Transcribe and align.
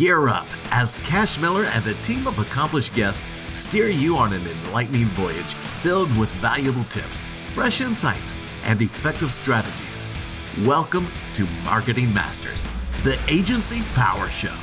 Gear 0.00 0.30
up 0.30 0.46
as 0.70 0.94
Cash 1.04 1.38
Miller 1.38 1.64
and 1.64 1.86
a 1.86 1.92
team 1.96 2.26
of 2.26 2.38
accomplished 2.38 2.94
guests 2.94 3.28
steer 3.52 3.90
you 3.90 4.16
on 4.16 4.32
an 4.32 4.40
enlightening 4.46 5.08
voyage 5.08 5.52
filled 5.82 6.08
with 6.16 6.30
valuable 6.36 6.84
tips, 6.84 7.28
fresh 7.52 7.82
insights, 7.82 8.34
and 8.64 8.80
effective 8.80 9.30
strategies. 9.30 10.06
Welcome 10.64 11.06
to 11.34 11.46
Marketing 11.66 12.14
Masters, 12.14 12.70
the 13.04 13.18
Agency 13.28 13.82
Power 13.92 14.26
Show. 14.30 14.54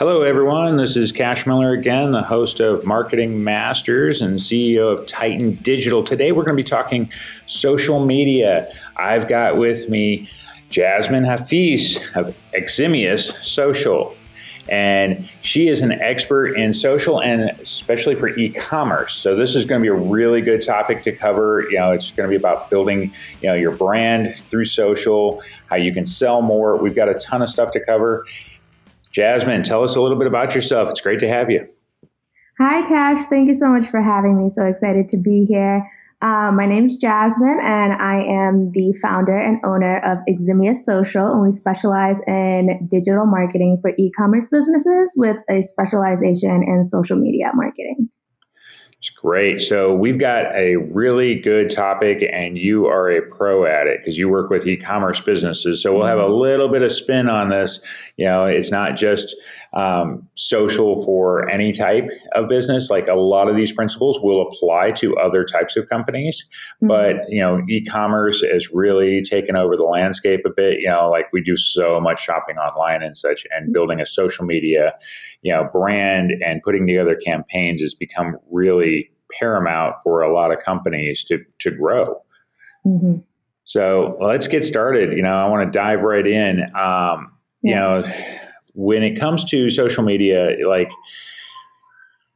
Hello, 0.00 0.22
everyone. 0.22 0.76
This 0.76 0.96
is 0.96 1.12
Cash 1.12 1.46
Miller 1.46 1.74
again, 1.74 2.10
the 2.10 2.22
host 2.22 2.58
of 2.58 2.84
Marketing 2.84 3.44
Masters 3.44 4.20
and 4.20 4.36
CEO 4.36 4.98
of 4.98 5.06
Titan 5.06 5.52
Digital. 5.62 6.02
Today, 6.02 6.32
we're 6.32 6.42
going 6.42 6.56
to 6.56 6.60
be 6.60 6.68
talking 6.68 7.08
social 7.46 8.04
media. 8.04 8.72
I've 8.96 9.28
got 9.28 9.58
with 9.58 9.88
me 9.88 10.28
Jasmin 10.70 11.24
Haffees 11.24 12.00
of 12.16 12.36
Eximius 12.54 13.32
Social. 13.42 14.16
And 14.70 15.28
she 15.40 15.68
is 15.68 15.82
an 15.82 15.90
expert 15.90 16.54
in 16.56 16.72
social 16.72 17.20
and 17.20 17.50
especially 17.60 18.14
for 18.14 18.28
e-commerce. 18.28 19.14
So 19.14 19.34
this 19.34 19.56
is 19.56 19.64
going 19.64 19.80
to 19.80 19.82
be 19.82 19.88
a 19.88 20.00
really 20.00 20.40
good 20.40 20.64
topic 20.64 21.02
to 21.02 21.12
cover. 21.12 21.62
You 21.70 21.78
know, 21.78 21.90
it's 21.90 22.12
going 22.12 22.28
to 22.28 22.30
be 22.30 22.36
about 22.36 22.70
building, 22.70 23.12
you 23.42 23.48
know, 23.48 23.54
your 23.54 23.72
brand 23.72 24.38
through 24.48 24.66
social, 24.66 25.42
how 25.66 25.76
you 25.76 25.92
can 25.92 26.06
sell 26.06 26.40
more. 26.40 26.76
We've 26.76 26.94
got 26.94 27.08
a 27.08 27.14
ton 27.14 27.42
of 27.42 27.50
stuff 27.50 27.72
to 27.72 27.84
cover. 27.84 28.24
Jasmin, 29.10 29.64
tell 29.64 29.82
us 29.82 29.96
a 29.96 30.00
little 30.00 30.18
bit 30.18 30.28
about 30.28 30.54
yourself. 30.54 30.88
It's 30.88 31.00
great 31.00 31.18
to 31.18 31.28
have 31.28 31.50
you. 31.50 31.68
Hi, 32.58 32.86
Cash. 32.86 33.26
Thank 33.26 33.48
you 33.48 33.54
so 33.54 33.70
much 33.70 33.86
for 33.86 34.00
having 34.00 34.36
me. 34.36 34.48
So 34.48 34.66
excited 34.66 35.08
to 35.08 35.16
be 35.16 35.46
here. 35.46 35.82
Uh, 36.22 36.52
my 36.52 36.66
name 36.66 36.84
is 36.84 36.96
Jasmin, 36.96 37.60
and 37.62 37.94
I 37.94 38.22
am 38.22 38.72
the 38.72 38.92
founder 39.00 39.38
and 39.38 39.58
owner 39.64 40.00
of 40.04 40.18
Eximius 40.28 40.84
Social, 40.84 41.26
and 41.26 41.40
we 41.40 41.50
specialize 41.50 42.20
in 42.26 42.86
digital 42.90 43.24
marketing 43.24 43.78
for 43.80 43.92
e-commerce 43.98 44.46
businesses 44.48 45.14
with 45.16 45.38
a 45.48 45.62
specialization 45.62 46.62
in 46.62 46.84
social 46.84 47.16
media 47.16 47.52
marketing. 47.54 48.10
It's 49.00 49.08
great. 49.08 49.62
So 49.62 49.94
we've 49.94 50.18
got 50.18 50.54
a 50.54 50.76
really 50.76 51.34
good 51.34 51.70
topic, 51.70 52.22
and 52.30 52.58
you 52.58 52.84
are 52.84 53.10
a 53.10 53.22
pro 53.34 53.64
at 53.64 53.86
it 53.86 54.00
because 54.02 54.18
you 54.18 54.28
work 54.28 54.50
with 54.50 54.66
e-commerce 54.66 55.22
businesses. 55.22 55.82
So 55.82 55.96
we'll 55.96 56.06
have 56.06 56.18
a 56.18 56.22
mm-hmm. 56.22 56.42
little 56.42 56.68
bit 56.68 56.82
of 56.82 56.92
spin 56.92 57.30
on 57.30 57.48
this. 57.48 57.80
You 58.18 58.26
know, 58.26 58.44
it's 58.44 58.70
not 58.70 58.96
just 58.96 59.34
um, 59.72 60.28
social 60.34 61.02
for 61.02 61.48
any 61.48 61.72
type 61.72 62.10
of 62.34 62.50
business. 62.50 62.90
Like 62.90 63.08
a 63.08 63.14
lot 63.14 63.48
of 63.48 63.56
these 63.56 63.72
principles 63.72 64.20
will 64.20 64.46
apply 64.46 64.90
to 64.96 65.16
other 65.16 65.46
types 65.46 65.78
of 65.78 65.88
companies, 65.88 66.44
mm-hmm. 66.76 66.88
but 66.88 67.26
you 67.30 67.40
know, 67.40 67.62
e-commerce 67.70 68.42
has 68.42 68.68
really 68.70 69.22
taken 69.22 69.56
over 69.56 69.78
the 69.78 69.84
landscape 69.84 70.40
a 70.44 70.50
bit. 70.54 70.78
You 70.78 70.90
know, 70.90 71.08
like 71.08 71.32
we 71.32 71.42
do 71.42 71.56
so 71.56 72.00
much 72.00 72.22
shopping 72.22 72.58
online 72.58 73.02
and 73.02 73.16
such, 73.16 73.46
and 73.50 73.64
mm-hmm. 73.64 73.72
building 73.72 73.98
a 73.98 74.04
social 74.04 74.44
media, 74.44 74.92
you 75.42 75.52
know, 75.52 75.68
brand 75.72 76.32
and 76.44 76.62
putting 76.62 76.86
together 76.86 77.16
campaigns 77.16 77.80
has 77.80 77.94
become 77.94 78.36
really 78.50 79.10
paramount 79.38 79.96
for 80.02 80.22
a 80.22 80.32
lot 80.32 80.52
of 80.52 80.60
companies 80.60 81.24
to 81.24 81.38
to 81.60 81.70
grow. 81.70 82.20
Mm-hmm. 82.86 83.18
So 83.64 84.16
let's 84.20 84.48
get 84.48 84.64
started. 84.64 85.16
You 85.16 85.22
know, 85.22 85.34
I 85.34 85.48
want 85.48 85.70
to 85.70 85.78
dive 85.78 86.02
right 86.02 86.26
in. 86.26 86.62
Um, 86.74 87.32
yeah. 87.62 87.70
You 87.70 87.74
know, 87.74 88.12
when 88.74 89.02
it 89.02 89.18
comes 89.18 89.44
to 89.50 89.70
social 89.70 90.02
media, 90.02 90.56
like 90.66 90.90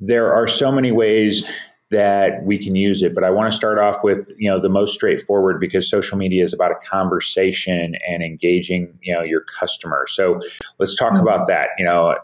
there 0.00 0.32
are 0.34 0.46
so 0.46 0.70
many 0.70 0.92
ways 0.92 1.44
that 1.90 2.42
we 2.44 2.58
can 2.58 2.74
use 2.74 3.02
it 3.02 3.14
but 3.14 3.22
i 3.22 3.30
want 3.30 3.50
to 3.50 3.54
start 3.54 3.78
off 3.78 4.02
with 4.02 4.28
you 4.38 4.50
know 4.50 4.60
the 4.60 4.70
most 4.70 4.94
straightforward 4.94 5.60
because 5.60 5.88
social 5.88 6.16
media 6.16 6.42
is 6.42 6.52
about 6.52 6.72
a 6.72 6.88
conversation 6.88 7.94
and 8.08 8.22
engaging 8.22 8.98
you 9.02 9.14
know 9.14 9.22
your 9.22 9.42
customer 9.60 10.06
so 10.08 10.40
let's 10.78 10.94
talk 10.94 11.12
mm-hmm. 11.12 11.22
about 11.22 11.46
that 11.46 11.68
you 11.78 11.84
know 11.84 12.16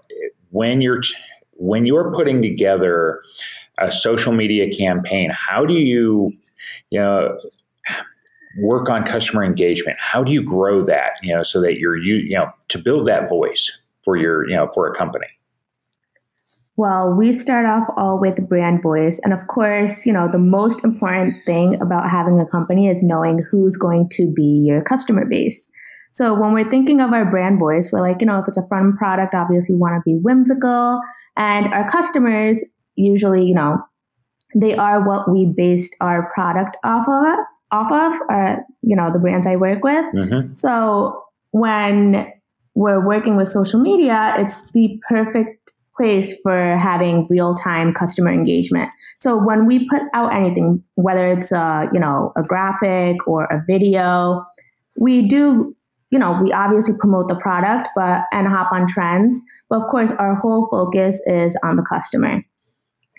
when 0.50 0.80
you're 0.80 1.00
when 1.52 1.86
you're 1.86 2.12
putting 2.12 2.42
together 2.42 3.22
a 3.78 3.90
social 3.92 4.32
media 4.32 4.74
campaign, 4.74 5.30
how 5.32 5.64
do 5.64 5.74
you, 5.74 6.32
you 6.90 7.00
know, 7.00 7.38
work 8.58 8.88
on 8.88 9.04
customer 9.04 9.44
engagement? 9.44 9.96
How 10.00 10.24
do 10.24 10.32
you 10.32 10.42
grow 10.42 10.84
that, 10.84 11.12
you 11.22 11.34
know, 11.34 11.42
so 11.42 11.60
that 11.60 11.78
you're 11.78 11.96
you, 11.96 12.16
you 12.16 12.36
know, 12.36 12.50
to 12.68 12.78
build 12.78 13.06
that 13.08 13.28
voice 13.28 13.70
for 14.04 14.16
your, 14.16 14.48
you 14.48 14.56
know, 14.56 14.68
for 14.74 14.90
a 14.90 14.94
company? 14.94 15.26
Well, 16.76 17.12
we 17.12 17.32
start 17.32 17.66
off 17.66 17.86
all 17.98 18.18
with 18.18 18.48
brand 18.48 18.82
voice. 18.82 19.20
And 19.22 19.34
of 19.34 19.46
course, 19.48 20.06
you 20.06 20.14
know, 20.14 20.28
the 20.32 20.38
most 20.38 20.82
important 20.82 21.34
thing 21.44 21.78
about 21.82 22.08
having 22.08 22.40
a 22.40 22.46
company 22.46 22.88
is 22.88 23.02
knowing 23.02 23.44
who's 23.50 23.76
going 23.76 24.08
to 24.12 24.32
be 24.34 24.64
your 24.66 24.80
customer 24.80 25.26
base. 25.26 25.70
So 26.10 26.34
when 26.34 26.52
we're 26.52 26.68
thinking 26.68 27.00
of 27.00 27.12
our 27.12 27.24
brand 27.24 27.58
voice, 27.58 27.90
we're 27.92 28.00
like, 28.00 28.20
you 28.20 28.26
know, 28.26 28.38
if 28.40 28.48
it's 28.48 28.58
a 28.58 28.66
fun 28.66 28.96
product, 28.96 29.34
obviously 29.34 29.74
we 29.74 29.80
want 29.80 29.94
to 29.94 30.02
be 30.04 30.18
whimsical. 30.18 31.00
And 31.36 31.66
our 31.72 31.88
customers 31.88 32.64
usually, 32.96 33.46
you 33.46 33.54
know, 33.54 33.78
they 34.54 34.74
are 34.76 35.06
what 35.06 35.30
we 35.30 35.46
based 35.46 35.96
our 36.00 36.30
product 36.34 36.76
off 36.84 37.06
of, 37.08 37.38
off 37.70 37.92
of, 37.92 38.20
uh, 38.28 38.56
you 38.82 38.96
know, 38.96 39.10
the 39.12 39.20
brands 39.20 39.46
I 39.46 39.56
work 39.56 39.84
with. 39.84 40.04
Mm-hmm. 40.14 40.54
So 40.54 41.22
when 41.52 42.32
we're 42.74 43.06
working 43.06 43.36
with 43.36 43.48
social 43.48 43.80
media, 43.80 44.34
it's 44.38 44.70
the 44.72 45.00
perfect 45.08 45.72
place 45.94 46.38
for 46.40 46.76
having 46.76 47.26
real-time 47.28 47.92
customer 47.92 48.30
engagement. 48.30 48.90
So 49.18 49.36
when 49.36 49.66
we 49.66 49.88
put 49.88 50.02
out 50.14 50.34
anything, 50.34 50.82
whether 50.94 51.26
it's 51.28 51.52
a, 51.52 51.88
you 51.92 52.00
know, 52.00 52.32
a 52.36 52.42
graphic 52.42 53.26
or 53.26 53.44
a 53.44 53.62
video, 53.66 54.44
we 54.98 55.28
do 55.28 55.76
you 56.10 56.18
know, 56.18 56.40
we 56.42 56.52
obviously 56.52 56.94
promote 56.98 57.28
the 57.28 57.36
product, 57.36 57.88
but 57.94 58.24
and 58.32 58.46
hop 58.48 58.72
on 58.72 58.86
trends. 58.86 59.40
But 59.68 59.82
of 59.82 59.88
course, 59.88 60.10
our 60.12 60.34
whole 60.34 60.68
focus 60.70 61.22
is 61.26 61.58
on 61.62 61.76
the 61.76 61.86
customer. 61.88 62.42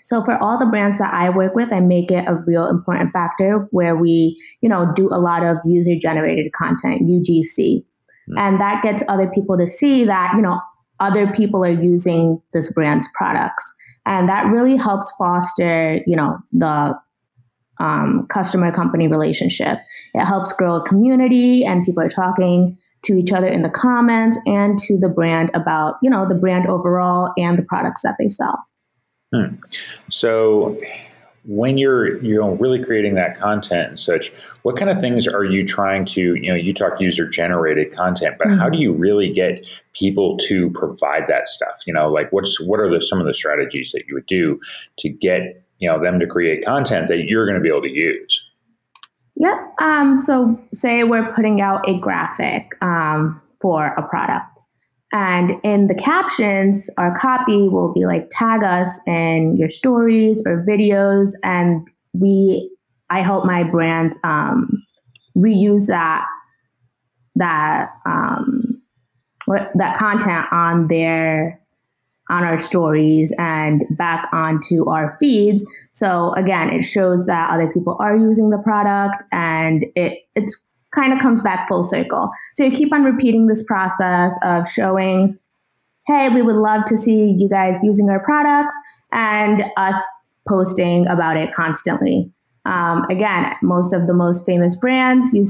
So 0.02 0.24
for 0.24 0.36
all 0.42 0.58
the 0.58 0.66
brands 0.66 0.98
that 0.98 1.14
I 1.14 1.30
work 1.30 1.54
with, 1.54 1.72
I 1.72 1.80
make 1.80 2.10
it 2.10 2.24
a 2.26 2.34
real 2.34 2.66
important 2.66 3.12
factor 3.12 3.68
where 3.70 3.96
we, 3.96 4.36
you 4.60 4.68
know, 4.68 4.92
do 4.94 5.06
a 5.06 5.20
lot 5.20 5.44
of 5.44 5.58
user 5.64 5.94
generated 5.98 6.52
content, 6.52 7.02
UGC. 7.02 7.56
Mm-hmm. 7.58 8.38
And 8.38 8.60
that 8.60 8.82
gets 8.82 9.04
other 9.08 9.28
people 9.28 9.56
to 9.58 9.66
see 9.66 10.04
that, 10.04 10.32
you 10.34 10.42
know, 10.42 10.60
other 10.98 11.30
people 11.32 11.64
are 11.64 11.70
using 11.70 12.42
this 12.52 12.72
brand's 12.72 13.08
products. 13.14 13.74
And 14.04 14.28
that 14.28 14.46
really 14.46 14.76
helps 14.76 15.12
foster, 15.16 16.00
you 16.04 16.16
know, 16.16 16.38
the 16.52 16.98
um, 17.82 18.26
customer 18.28 18.70
company 18.70 19.08
relationship. 19.08 19.78
It 20.14 20.24
helps 20.24 20.52
grow 20.52 20.76
a 20.76 20.84
community 20.84 21.64
and 21.64 21.84
people 21.84 22.02
are 22.02 22.08
talking 22.08 22.78
to 23.02 23.14
each 23.14 23.32
other 23.32 23.48
in 23.48 23.62
the 23.62 23.70
comments 23.70 24.38
and 24.46 24.78
to 24.78 24.96
the 24.96 25.08
brand 25.08 25.50
about, 25.52 25.96
you 26.02 26.08
know, 26.08 26.24
the 26.26 26.36
brand 26.36 26.68
overall 26.68 27.32
and 27.36 27.58
the 27.58 27.64
products 27.64 28.02
that 28.02 28.14
they 28.20 28.28
sell. 28.28 28.64
Hmm. 29.34 29.56
So 30.10 30.78
when 31.44 31.76
you're 31.76 32.22
you 32.22 32.38
know 32.38 32.52
really 32.52 32.82
creating 32.84 33.14
that 33.14 33.36
content 33.36 33.88
and 33.88 33.98
such 33.98 34.32
what 34.62 34.76
kind 34.76 34.88
of 34.88 35.00
things 35.00 35.26
are 35.26 35.42
you 35.42 35.66
trying 35.66 36.04
to 36.04 36.36
you 36.36 36.48
know 36.48 36.54
you 36.54 36.72
talk 36.72 37.00
user 37.00 37.28
generated 37.28 37.92
content 37.96 38.36
but 38.38 38.46
mm-hmm. 38.46 38.60
how 38.60 38.68
do 38.68 38.78
you 38.78 38.92
really 38.92 39.28
get 39.32 39.66
people 39.92 40.36
to 40.36 40.70
provide 40.70 41.26
that 41.26 41.48
stuff 41.48 41.80
you 41.84 41.92
know 41.92 42.08
like 42.08 42.30
what's 42.30 42.60
what 42.60 42.78
are 42.78 42.88
the 42.88 43.02
some 43.02 43.18
of 43.18 43.26
the 43.26 43.34
strategies 43.34 43.90
that 43.90 44.04
you 44.06 44.14
would 44.14 44.26
do 44.26 44.60
to 44.96 45.08
get 45.08 45.61
you 45.82 45.88
know 45.88 46.00
them 46.02 46.18
to 46.18 46.26
create 46.26 46.64
content 46.64 47.08
that 47.08 47.24
you're 47.26 47.44
going 47.44 47.56
to 47.56 47.62
be 47.62 47.68
able 47.68 47.82
to 47.82 47.90
use 47.90 48.42
yep 49.36 49.56
um, 49.78 50.16
so 50.16 50.58
say 50.72 51.04
we're 51.04 51.32
putting 51.34 51.60
out 51.60 51.86
a 51.88 51.98
graphic 51.98 52.72
um, 52.80 53.40
for 53.60 53.88
a 53.88 54.08
product 54.08 54.52
and 55.12 55.52
in 55.62 55.88
the 55.88 55.94
captions, 55.94 56.88
our 56.96 57.14
copy 57.14 57.68
will 57.68 57.92
be 57.92 58.06
like, 58.06 58.28
tag 58.30 58.64
us 58.64 58.98
in 59.06 59.56
your 59.58 59.68
stories 59.68 60.42
or 60.46 60.64
videos. 60.66 61.34
And 61.44 61.86
we, 62.14 62.74
I 63.10 63.22
help 63.22 63.44
my 63.44 63.62
brand 63.62 64.14
um, 64.24 64.82
reuse 65.36 65.88
that, 65.88 66.26
that, 67.36 67.90
um, 68.06 68.80
that 69.74 69.96
content 69.96 70.46
on 70.50 70.86
their, 70.86 71.60
on 72.32 72.44
our 72.44 72.56
stories 72.56 73.34
and 73.38 73.84
back 73.90 74.26
onto 74.32 74.88
our 74.88 75.12
feeds. 75.18 75.64
So 75.92 76.32
again, 76.32 76.70
it 76.70 76.82
shows 76.82 77.26
that 77.26 77.50
other 77.50 77.70
people 77.70 77.96
are 78.00 78.16
using 78.16 78.48
the 78.48 78.58
product 78.58 79.22
and 79.30 79.84
it, 79.94 80.20
it's 80.34 80.66
kind 80.92 81.12
of 81.12 81.18
comes 81.18 81.42
back 81.42 81.68
full 81.68 81.82
circle. 81.82 82.30
So 82.54 82.64
you 82.64 82.70
keep 82.70 82.92
on 82.92 83.04
repeating 83.04 83.46
this 83.46 83.62
process 83.62 84.34
of 84.42 84.66
showing, 84.68 85.38
hey, 86.06 86.30
we 86.30 86.40
would 86.40 86.56
love 86.56 86.84
to 86.86 86.96
see 86.96 87.36
you 87.38 87.48
guys 87.50 87.84
using 87.84 88.08
our 88.08 88.24
products 88.24 88.76
and 89.12 89.62
us 89.76 90.02
posting 90.48 91.06
about 91.08 91.36
it 91.36 91.52
constantly. 91.52 92.32
Um, 92.64 93.04
again, 93.10 93.54
most 93.62 93.92
of 93.92 94.06
the 94.06 94.14
most 94.14 94.46
famous 94.46 94.74
brands 94.76 95.32
you 95.34 95.44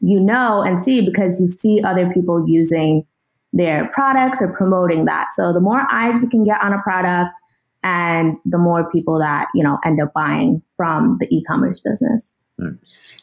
you 0.00 0.20
know 0.20 0.62
and 0.62 0.78
see 0.78 1.04
because 1.04 1.40
you 1.40 1.48
see 1.48 1.82
other 1.82 2.08
people 2.10 2.44
using 2.46 3.04
their 3.52 3.88
products 3.92 4.42
or 4.42 4.52
promoting 4.52 5.04
that. 5.06 5.32
So 5.32 5.52
the 5.52 5.60
more 5.60 5.86
eyes 5.90 6.18
we 6.18 6.28
can 6.28 6.44
get 6.44 6.62
on 6.62 6.72
a 6.72 6.82
product, 6.82 7.40
and 7.82 8.36
the 8.44 8.58
more 8.58 8.90
people 8.90 9.18
that 9.18 9.48
you 9.54 9.62
know 9.62 9.78
end 9.84 10.00
up 10.00 10.12
buying 10.14 10.62
from 10.76 11.16
the 11.20 11.28
e-commerce 11.34 11.80
business. 11.80 12.44
Hmm. 12.60 12.74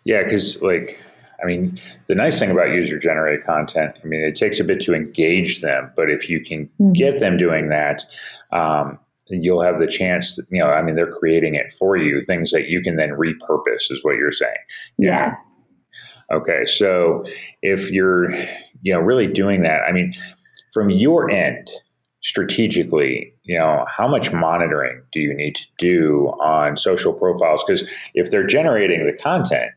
Yeah, 0.03 0.23
because 0.23 0.61
like 0.61 0.97
I 1.41 1.45
mean, 1.45 1.79
the 2.07 2.15
nice 2.15 2.39
thing 2.39 2.51
about 2.51 2.69
user 2.69 2.97
generated 2.97 3.45
content, 3.45 3.95
I 4.03 4.07
mean, 4.07 4.21
it 4.21 4.35
takes 4.35 4.59
a 4.59 4.63
bit 4.63 4.79
to 4.81 4.93
engage 4.93 5.61
them, 5.61 5.91
but 5.95 6.09
if 6.09 6.29
you 6.29 6.43
can 6.43 6.65
mm-hmm. 6.79 6.93
get 6.93 7.19
them 7.19 7.37
doing 7.37 7.69
that, 7.69 8.05
um, 8.51 8.97
you'll 9.27 9.61
have 9.61 9.79
the 9.79 9.87
chance, 9.87 10.37
you 10.49 10.59
know, 10.59 10.69
I 10.69 10.81
mean, 10.81 10.95
they're 10.95 11.11
creating 11.11 11.55
it 11.55 11.73
for 11.77 11.97
you, 11.97 12.21
things 12.21 12.51
that 12.51 12.67
you 12.67 12.81
can 12.81 12.95
then 12.95 13.11
repurpose, 13.11 13.91
is 13.91 13.99
what 14.03 14.15
you're 14.15 14.31
saying. 14.31 14.55
Yes. 14.97 15.63
Okay. 16.31 16.65
So 16.65 17.25
if 17.61 17.91
you're, 17.91 18.31
you 18.81 18.93
know, 18.93 18.99
really 18.99 19.27
doing 19.27 19.63
that, 19.63 19.81
I 19.87 19.91
mean, 19.91 20.13
from 20.73 20.89
your 20.89 21.29
end, 21.29 21.69
strategically, 22.23 23.33
you 23.43 23.57
know, 23.57 23.85
how 23.87 24.07
much 24.07 24.33
monitoring 24.33 25.01
do 25.13 25.19
you 25.19 25.33
need 25.33 25.55
to 25.55 25.65
do 25.77 26.27
on 26.41 26.75
social 26.75 27.13
profiles? 27.13 27.63
Because 27.65 27.87
if 28.13 28.31
they're 28.31 28.47
generating 28.47 29.05
the 29.05 29.13
content, 29.13 29.71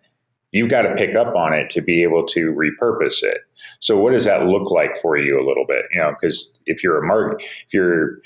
you've 0.53 0.71
got 0.71 0.83
to 0.83 0.95
pick 0.95 1.15
up 1.15 1.35
on 1.37 1.53
it 1.53 1.71
to 1.71 1.83
be 1.83 2.03
able 2.03 2.27
to 2.27 2.55
repurpose 2.55 3.23
it. 3.23 3.39
So 3.81 3.99
what 3.99 4.13
does 4.13 4.25
that 4.25 4.47
look 4.47 4.71
like 4.71 4.97
for 4.97 5.19
you 5.19 5.39
a 5.39 5.47
little 5.47 5.67
bit? 5.69 5.85
You 5.93 6.01
know, 6.01 6.15
because 6.19 6.51
if 6.65 6.83
you're 6.83 7.03
a 7.03 7.07
market, 7.07 7.45
if 7.45 7.75
you're 7.75 8.19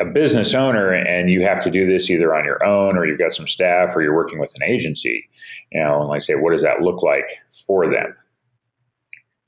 a 0.00 0.04
business 0.04 0.54
owner 0.54 0.92
and 0.92 1.30
you 1.30 1.42
have 1.42 1.60
to 1.60 1.70
do 1.70 1.86
this 1.86 2.10
either 2.10 2.34
on 2.34 2.44
your 2.44 2.64
own 2.64 2.96
or 2.96 3.06
you've 3.06 3.18
got 3.18 3.34
some 3.34 3.48
staff 3.48 3.94
or 3.94 4.02
you're 4.02 4.14
working 4.14 4.38
with 4.38 4.52
an 4.54 4.62
agency, 4.68 5.24
you 5.72 5.82
know, 5.82 6.00
and 6.00 6.08
like 6.08 6.16
I 6.16 6.18
say, 6.18 6.34
what 6.34 6.50
does 6.50 6.62
that 6.62 6.82
look 6.82 7.02
like 7.02 7.38
for 7.66 7.90
them? 7.90 8.14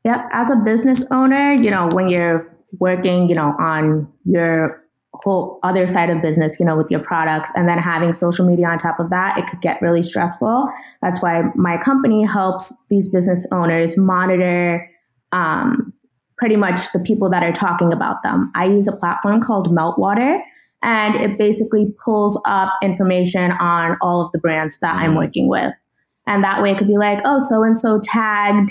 Yep. 0.06 0.28
As 0.30 0.50
a 0.50 0.56
business 0.56 1.04
owner, 1.10 1.50
you 1.50 1.68
know, 1.68 1.88
when 1.92 2.08
you're 2.08 2.48
working, 2.78 3.28
you 3.28 3.34
know, 3.34 3.56
on 3.58 4.06
your 4.24 4.80
whole 5.14 5.58
other 5.64 5.84
side 5.84 6.10
of 6.10 6.22
business, 6.22 6.60
you 6.60 6.64
know, 6.64 6.76
with 6.76 6.92
your 6.92 7.00
products 7.00 7.50
and 7.56 7.68
then 7.68 7.76
having 7.78 8.12
social 8.12 8.46
media 8.46 8.68
on 8.68 8.78
top 8.78 9.00
of 9.00 9.10
that, 9.10 9.36
it 9.36 9.48
could 9.48 9.60
get 9.60 9.82
really 9.82 10.04
stressful. 10.04 10.68
That's 11.02 11.20
why 11.20 11.42
my 11.56 11.76
company 11.76 12.24
helps 12.24 12.72
these 12.88 13.08
business 13.08 13.48
owners 13.50 13.98
monitor 13.98 14.88
um, 15.32 15.92
pretty 16.38 16.54
much 16.54 16.92
the 16.92 17.00
people 17.00 17.28
that 17.30 17.42
are 17.42 17.50
talking 17.50 17.92
about 17.92 18.22
them. 18.22 18.52
I 18.54 18.66
use 18.66 18.86
a 18.86 18.94
platform 18.94 19.40
called 19.40 19.76
Meltwater 19.76 20.38
and 20.84 21.16
it 21.16 21.36
basically 21.36 21.92
pulls 22.04 22.40
up 22.46 22.72
information 22.80 23.50
on 23.58 23.96
all 24.00 24.24
of 24.24 24.30
the 24.30 24.38
brands 24.38 24.78
that 24.78 25.00
I'm 25.00 25.10
mm-hmm. 25.10 25.18
working 25.18 25.48
with. 25.48 25.74
And 26.28 26.44
that 26.44 26.62
way 26.62 26.70
it 26.70 26.78
could 26.78 26.86
be 26.86 26.96
like, 26.96 27.22
oh, 27.24 27.40
so 27.40 27.64
and 27.64 27.76
so 27.76 27.98
tagged, 28.00 28.70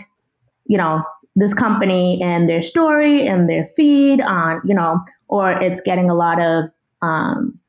you 0.65 0.77
know, 0.77 1.03
this 1.35 1.53
company 1.53 2.21
and 2.21 2.47
their 2.47 2.61
story 2.61 3.27
and 3.27 3.49
their 3.49 3.67
feed 3.75 4.21
on 4.21 4.61
you 4.65 4.73
know 4.73 4.99
or 5.27 5.51
it's 5.51 5.81
getting 5.81 6.09
a 6.09 6.15
lot 6.15 6.41
of 6.41 6.65
um, 7.01 7.59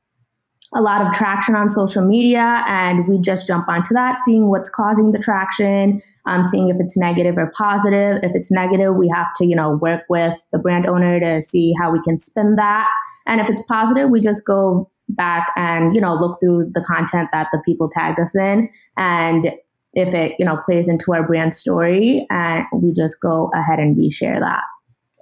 a 0.75 0.81
lot 0.81 1.01
of 1.01 1.13
traction 1.13 1.55
on 1.55 1.69
social 1.69 2.05
media 2.05 2.63
and 2.67 3.07
we 3.09 3.19
just 3.21 3.47
jump 3.47 3.69
onto 3.69 3.95
that 3.95 4.17
seeing 4.17 4.49
what's 4.49 4.71
causing 4.71 5.11
the 5.11 5.19
traction 5.19 6.01
um, 6.27 6.45
seeing 6.45 6.69
if 6.69 6.77
it's 6.81 6.97
negative 6.97 7.37
or 7.39 7.53
positive. 7.57 8.19
If 8.23 8.33
it's 8.35 8.51
negative 8.51 8.95
we 8.97 9.09
have 9.15 9.29
to 9.37 9.47
you 9.47 9.57
know 9.57 9.77
work 9.77 10.05
with 10.09 10.47
the 10.53 10.59
brand 10.59 10.87
owner 10.87 11.19
to 11.21 11.41
see 11.41 11.73
how 11.81 11.93
we 11.93 12.01
can 12.03 12.19
spin 12.19 12.57
that. 12.57 12.89
And 13.27 13.41
if 13.41 13.49
it's 13.49 13.63
positive 13.63 14.11
we 14.11 14.21
just 14.21 14.45
go 14.45 14.91
back 15.09 15.51
and 15.57 15.95
you 15.95 16.01
know 16.01 16.15
look 16.15 16.39
through 16.41 16.71
the 16.75 16.83
content 16.83 17.29
that 17.33 17.49
the 17.53 17.63
people 17.65 17.89
tagged 17.89 18.19
us 18.19 18.37
in 18.37 18.69
and 18.97 19.53
if 19.97 20.15
it 20.15 20.37
you 20.39 20.45
know 20.45 20.57
plays 20.65 20.89
into 20.89 21.13
our 21.13 21.27
brand 21.27 21.55
story 21.55 22.25
and 22.31 22.65
we 22.73 22.93
just 22.93 23.21
go 23.21 23.51
ahead 23.55 23.81
and 23.81 23.97
reshare 23.97 24.39
that 24.39 24.63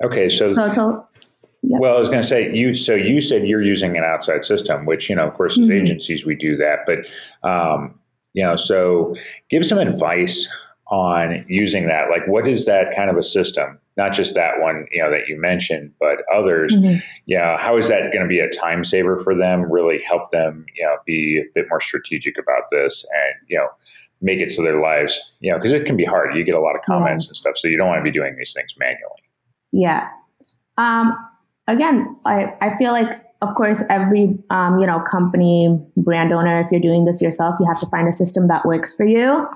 okay 0.05 0.29
so 0.29 0.53
so 0.53 1.06
Yep. 1.67 1.81
Well, 1.81 1.97
I 1.97 1.99
was 1.99 2.11
going 2.11 2.21
to 2.21 2.29
say 2.29 2.55
you. 2.55 2.75
So 2.75 2.94
you 2.94 3.23
said 3.23 3.47
you're 3.47 3.62
using 3.62 3.97
an 3.97 4.05
outside 4.05 4.44
system, 4.44 4.85
which 4.85 5.09
you 5.09 5.17
know, 5.17 5.26
of 5.26 5.32
course, 5.32 5.56
as 5.56 5.65
mm-hmm. 5.65 5.73
agencies 5.73 6.26
we 6.26 6.35
do 6.35 6.59
that. 6.59 6.81
But 6.85 7.49
um, 7.49 7.99
you 8.35 8.44
know, 8.44 8.55
so 8.56 9.15
give 9.49 9.65
some 9.65 9.79
advice 9.79 10.47
on 10.88 11.44
using 11.49 11.87
that. 11.87 12.11
Like, 12.11 12.26
what 12.26 12.47
is 12.47 12.67
that 12.67 12.94
kind 12.94 13.09
of 13.09 13.17
a 13.17 13.23
system? 13.23 13.79
Not 13.97 14.12
just 14.12 14.35
that 14.35 14.61
one, 14.61 14.87
you 14.91 15.03
know, 15.03 15.11
that 15.11 15.29
you 15.29 15.41
mentioned, 15.41 15.93
but 15.99 16.19
others. 16.35 16.75
Mm-hmm. 16.75 16.99
Yeah, 17.26 17.56
how 17.56 17.76
is 17.79 17.88
that 17.88 18.12
going 18.12 18.23
to 18.23 18.29
be 18.29 18.41
a 18.41 18.50
time 18.50 18.85
saver 18.85 19.21
for 19.21 19.35
them? 19.35 19.73
Really 19.73 20.00
help 20.06 20.31
them, 20.31 20.67
you 20.76 20.85
know, 20.85 20.97
be 21.06 21.41
a 21.41 21.49
bit 21.55 21.67
more 21.71 21.81
strategic 21.81 22.37
about 22.37 22.65
this, 22.71 23.05
and 23.05 23.49
you 23.49 23.56
know, 23.56 23.69
make 24.25 24.41
it 24.41 24.50
so 24.50 24.62
their 24.62 24.81
lives, 24.81 25.21
you 25.41 25.53
know, 25.53 25.59
because 25.59 25.73
it 25.73 25.85
can 25.85 25.97
be 25.97 26.05
hard. 26.05 26.35
You 26.35 26.44
get 26.44 26.55
a 26.55 26.61
lot 26.61 26.75
of 26.75 26.82
comments 26.82 27.29
and 27.29 27.37
stuff, 27.37 27.59
so 27.59 27.69
you 27.69 27.76
don't 27.76 27.88
want 27.88 28.00
to 28.00 28.03
be 28.03 28.11
doing 28.11 28.35
these 28.37 28.55
things 28.55 28.73
manually. 28.79 29.23
Yeah. 29.71 30.09
Um, 30.79 31.15
again, 31.69 32.17
I, 32.25 32.55
I 32.62 32.75
feel 32.76 32.91
like, 32.91 33.23
of 33.43 33.55
course, 33.55 33.85
every 33.91 34.38
um, 34.49 34.79
you 34.79 34.87
know 34.87 35.00
company 35.00 35.79
brand 35.99 36.32
owner, 36.32 36.59
if 36.61 36.69
you're 36.73 36.81
doing 36.81 37.05
this 37.05 37.21
yourself, 37.21 37.56
you 37.61 37.67
have 37.67 37.79
to 37.81 37.87
find 37.88 38.09
a 38.09 38.12
system 38.12 38.47
that 38.49 38.65
works 38.65 38.94
for 38.94 39.05
you. 39.05 39.47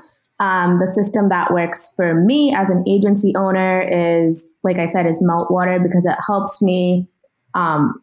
Um, 0.41 0.79
the 0.79 0.87
system 0.87 1.31
that 1.31 1.51
works 1.51 1.93
for 1.97 2.15
me 2.15 2.55
as 2.55 2.71
an 2.71 2.85
agency 2.87 3.33
owner 3.37 3.81
is, 3.81 4.57
like 4.63 4.77
I 4.77 4.85
said, 4.85 5.07
is 5.07 5.21
Meltwater 5.23 5.83
because 5.83 6.07
it 6.07 6.17
helps 6.29 6.63
me, 6.63 7.09
um, 7.55 8.01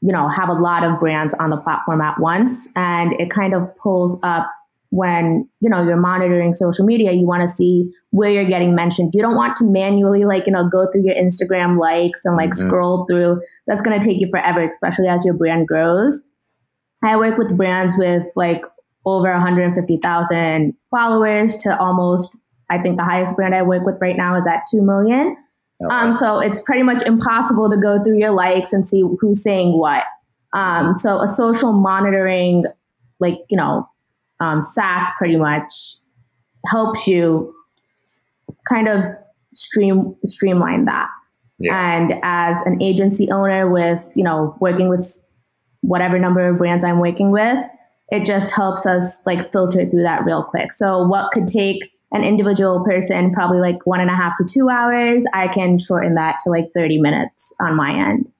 you 0.00 0.12
know, 0.12 0.28
have 0.28 0.48
a 0.48 0.54
lot 0.54 0.84
of 0.84 0.98
brands 1.00 1.34
on 1.34 1.50
the 1.50 1.58
platform 1.58 2.00
at 2.00 2.20
once, 2.20 2.68
and 2.76 3.12
it 3.14 3.30
kind 3.30 3.52
of 3.52 3.66
pulls 3.78 4.20
up 4.22 4.48
when 4.94 5.48
you 5.58 5.68
know 5.68 5.82
you're 5.82 5.96
monitoring 5.96 6.54
social 6.54 6.84
media 6.84 7.10
you 7.10 7.26
want 7.26 7.42
to 7.42 7.48
see 7.48 7.90
where 8.10 8.30
you're 8.30 8.44
getting 8.44 8.76
mentioned. 8.76 9.10
You 9.12 9.22
don't 9.22 9.34
want 9.34 9.56
to 9.56 9.64
manually 9.64 10.24
like 10.24 10.46
you 10.46 10.52
know 10.52 10.68
go 10.68 10.86
through 10.92 11.02
your 11.02 11.16
instagram 11.16 11.80
likes 11.80 12.24
and 12.24 12.36
like 12.36 12.50
mm-hmm. 12.50 12.68
scroll 12.68 13.04
through. 13.10 13.40
That's 13.66 13.80
going 13.80 13.98
to 13.98 14.06
take 14.06 14.20
you 14.20 14.28
forever 14.30 14.60
especially 14.60 15.08
as 15.08 15.24
your 15.24 15.34
brand 15.34 15.66
grows. 15.66 16.24
I 17.02 17.16
work 17.16 17.38
with 17.38 17.56
brands 17.56 17.96
with 17.98 18.22
like 18.36 18.62
over 19.04 19.32
150000 19.32 20.74
followers 20.90 21.58
to 21.58 21.78
almost 21.78 22.34
i 22.70 22.80
think 22.80 22.96
the 22.96 23.04
highest 23.04 23.36
brand 23.36 23.54
i 23.54 23.60
work 23.62 23.84
with 23.84 23.98
right 24.00 24.16
now 24.16 24.34
is 24.36 24.46
at 24.46 24.62
2 24.70 24.80
million. 24.80 25.36
Okay. 25.84 25.94
um, 25.94 26.12
so 26.12 26.38
it's 26.38 26.60
pretty 26.60 26.84
much 26.84 27.02
impossible 27.02 27.68
to 27.68 27.76
go 27.76 28.00
through 28.00 28.18
your 28.18 28.30
likes 28.30 28.72
and 28.72 28.86
see 28.86 29.02
who's 29.20 29.42
saying 29.42 29.76
what. 29.76 30.04
Um, 30.54 30.94
so 30.94 31.20
a 31.20 31.26
social 31.26 31.72
monitoring 31.72 32.64
like 33.18 33.38
you 33.50 33.56
know 33.56 33.88
um, 34.40 34.62
SaaS 34.62 35.10
pretty 35.16 35.36
much 35.36 35.96
helps 36.66 37.06
you 37.06 37.54
kind 38.68 38.88
of 38.88 39.02
stream 39.54 40.16
streamline 40.24 40.84
that. 40.86 41.08
Yeah. 41.58 41.96
And 41.96 42.14
as 42.22 42.60
an 42.62 42.82
agency 42.82 43.30
owner 43.30 43.70
with, 43.70 44.12
you 44.16 44.24
know, 44.24 44.56
working 44.60 44.88
with 44.88 45.26
whatever 45.82 46.18
number 46.18 46.48
of 46.48 46.58
brands 46.58 46.84
I'm 46.84 46.98
working 46.98 47.30
with, 47.30 47.58
it 48.10 48.24
just 48.24 48.54
helps 48.54 48.86
us 48.86 49.22
like 49.24 49.50
filter 49.52 49.88
through 49.88 50.02
that 50.02 50.24
real 50.24 50.42
quick. 50.42 50.72
So 50.72 51.06
what 51.06 51.30
could 51.32 51.46
take 51.46 51.90
an 52.12 52.22
individual 52.22 52.84
person 52.84 53.32
probably 53.32 53.58
like 53.58 53.84
one 53.86 54.00
and 54.00 54.10
a 54.10 54.14
half 54.14 54.36
to 54.36 54.44
two 54.44 54.68
hours, 54.68 55.24
I 55.34 55.48
can 55.48 55.78
shorten 55.78 56.14
that 56.14 56.38
to 56.44 56.50
like 56.50 56.66
30 56.74 57.00
minutes 57.00 57.52
on 57.60 57.76
my 57.76 57.92
end. 57.92 58.32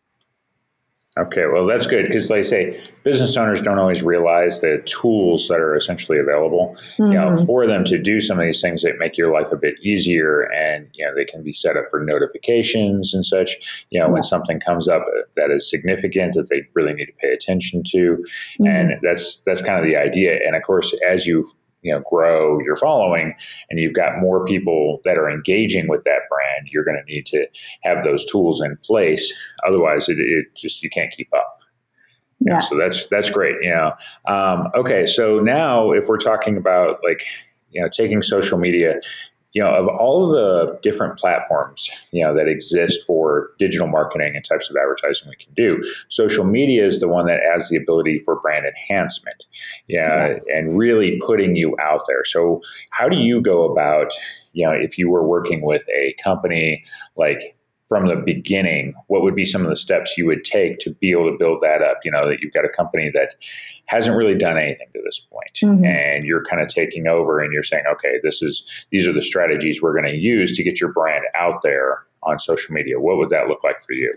Okay, 1.17 1.45
well, 1.47 1.65
that's 1.65 1.87
good 1.87 2.09
because, 2.09 2.29
like 2.29 2.41
I 2.41 2.43
say, 2.43 2.83
business 3.05 3.37
owners 3.37 3.63
don't 3.63 3.79
always 3.79 4.03
realize 4.03 4.61
the 4.61 4.83
tools 4.85 5.47
that 5.47 5.61
are 5.61 5.77
essentially 5.77 6.19
available, 6.19 6.77
mm-hmm. 6.99 7.13
you 7.13 7.19
know, 7.19 7.31
mm-hmm. 7.31 7.45
for 7.47 7.69
them 7.69 7.85
to 7.85 7.99
do 7.99 8.21
some 8.21 8.41
of 8.41 8.45
these 8.45 8.61
things 8.61 8.83
that 8.83 8.99
make 8.99 9.17
your 9.17 9.33
life 9.33 9.53
a 9.53 9.57
bit 9.57 9.75
easier, 9.81 10.41
and 10.53 10.89
you 10.95 11.07
know, 11.07 11.15
they 11.15 11.25
can 11.25 11.45
be 11.45 11.53
set 11.53 11.77
up 11.77 11.85
for 11.89 12.01
notifications 12.01 13.15
and 13.15 13.25
such. 13.25 13.87
You 13.91 14.01
know, 14.01 14.07
yeah. 14.07 14.13
when 14.13 14.23
something 14.25 14.59
comes 14.59 14.89
up 14.89 15.05
that 15.37 15.53
is 15.53 15.71
significant 15.71 16.35
that 16.35 16.49
they 16.51 16.63
really 16.75 16.95
need 16.95 17.07
to 17.07 17.13
pay 17.21 17.33
attention 17.33 17.85
to, 17.93 18.17
mm-hmm. 18.59 18.67
and 18.67 18.93
that's 19.01 19.41
that's 19.47 19.63
kind 19.63 19.79
of 19.79 19.85
the 19.85 19.97
idea. 19.97 20.41
And 20.45 20.57
of 20.57 20.65
course, 20.65 20.93
as 21.09 21.27
you 21.27 21.47
you 21.85 21.93
know 21.93 22.03
grow 22.11 22.59
your 22.61 22.77
following 22.77 23.35
and 23.71 23.79
you've 23.79 23.93
got 23.93 24.19
more 24.19 24.45
people 24.45 25.01
that 25.05 25.17
are 25.17 25.31
engaging 25.31 25.87
with 25.87 26.03
that 26.05 26.23
brand 26.29 26.69
you're 26.73 26.85
going 26.85 26.97
to 26.97 27.13
need 27.13 27.27
to 27.27 27.47
have 27.83 28.03
those 28.03 28.25
tools 28.25 28.61
in 28.61 28.77
place. 28.85 29.33
Otherwise 29.67 30.09
it, 30.09 30.19
it 30.19 30.47
just 30.57 30.83
you 30.83 30.91
can't 30.91 31.13
keep 31.13 31.33
up. 31.33 31.61
Yeah. 32.41 32.61
so 32.61 32.77
that's 32.77 33.07
that's 33.07 33.31
great 33.31 33.55
yeah 33.63 33.93
um, 34.27 34.69
okay 34.75 35.07
so 35.07 35.39
now 35.39 35.93
if 35.93 36.09
we're 36.09 36.19
talking 36.19 36.57
about 36.59 36.99
like 37.03 37.25
you 37.71 37.81
know 37.81 37.89
taking 37.89 38.21
social 38.23 38.59
media 38.59 38.97
you 39.55 39.63
know, 39.63 39.73
of 39.73 39.87
all 39.87 40.29
the 40.29 40.79
different 40.83 41.17
platforms, 41.17 41.89
you 42.11 42.25
know, 42.25 42.35
that 42.35 42.49
exist 42.49 43.07
for 43.07 43.53
digital 43.59 43.87
marketing 43.87 44.33
and 44.35 44.45
types 44.45 44.69
of 44.69 44.77
advertising 44.77 45.29
we 45.29 45.37
can 45.37 45.55
do, 45.55 45.81
social 46.09 46.45
media 46.45 46.85
is 46.85 46.99
the 46.99 47.09
one 47.09 47.27
that 47.27 47.41
has 47.53 47.69
the 47.69 47.77
ability 47.77 48.19
for 48.25 48.41
brand 48.41 48.67
enhancement, 48.67 49.45
yeah, 49.87 50.29
yes. 50.29 50.45
and 50.53 50.77
really 50.77 51.21
putting 51.25 51.55
you 51.55 51.77
out 51.81 52.01
there. 52.09 52.25
So, 52.25 52.61
how 52.91 53.09
do 53.09 53.17
you 53.17 53.41
go 53.41 53.71
about, 53.71 54.13
you 54.53 54.67
know, 54.67 54.73
if 54.73 54.99
you 54.99 55.09
were 55.09 55.27
working 55.27 55.63
with 55.63 55.87
a 55.89 56.15
company 56.23 56.85
like 57.17 57.57
from 57.95 58.09
the 58.09 58.17
beginning, 58.17 58.93
what 59.07 59.23
would 59.23 59.37
be 59.37 59.45
some 59.45 59.63
of 59.63 59.71
the 59.71 59.77
steps 59.77 60.19
you 60.19 60.27
would 60.27 60.43
take 60.43 60.81
to 60.81 60.93
be 60.95 61.13
able 61.13 61.31
to 61.31 61.39
build 61.39 61.61
that 61.63 61.81
up? 61.81 61.99
You 62.03 62.11
know, 62.11 62.29
that 62.29 62.39
you've 62.41 62.53
got 62.53 62.65
a 62.65 62.69
company 62.69 63.09
that 63.15 63.37
hasn't 63.87 64.17
really 64.17 64.35
done 64.35 64.59
anything 64.59 64.89
to 64.95 65.01
this 65.05 65.21
point, 65.21 65.61
mm-hmm. 65.63 65.85
and 65.85 66.25
you're 66.25 66.43
kind 66.43 66.61
of 66.61 66.67
taking 66.67 67.07
over 67.07 67.41
and 67.41 67.53
you're 67.53 67.63
saying, 67.63 67.85
okay, 67.93 68.19
this 68.25 68.43
is 68.43 68.67
these 68.91 69.07
are 69.07 69.13
the 69.13 69.23
strategies 69.23 69.81
we're 69.81 69.93
going 69.93 70.13
to 70.13 70.19
use 70.19 70.57
to 70.57 70.65
get 70.65 70.81
your 70.81 70.93
brand 70.93 71.23
out 71.39 71.61
there 71.63 72.01
on 72.25 72.41
social 72.41 72.75
media. 72.75 72.99
What 72.99 73.17
would 73.17 73.31
that 73.31 73.47
look 73.47 73.63
like 73.63 73.85
for 73.87 73.93
you? 73.93 74.13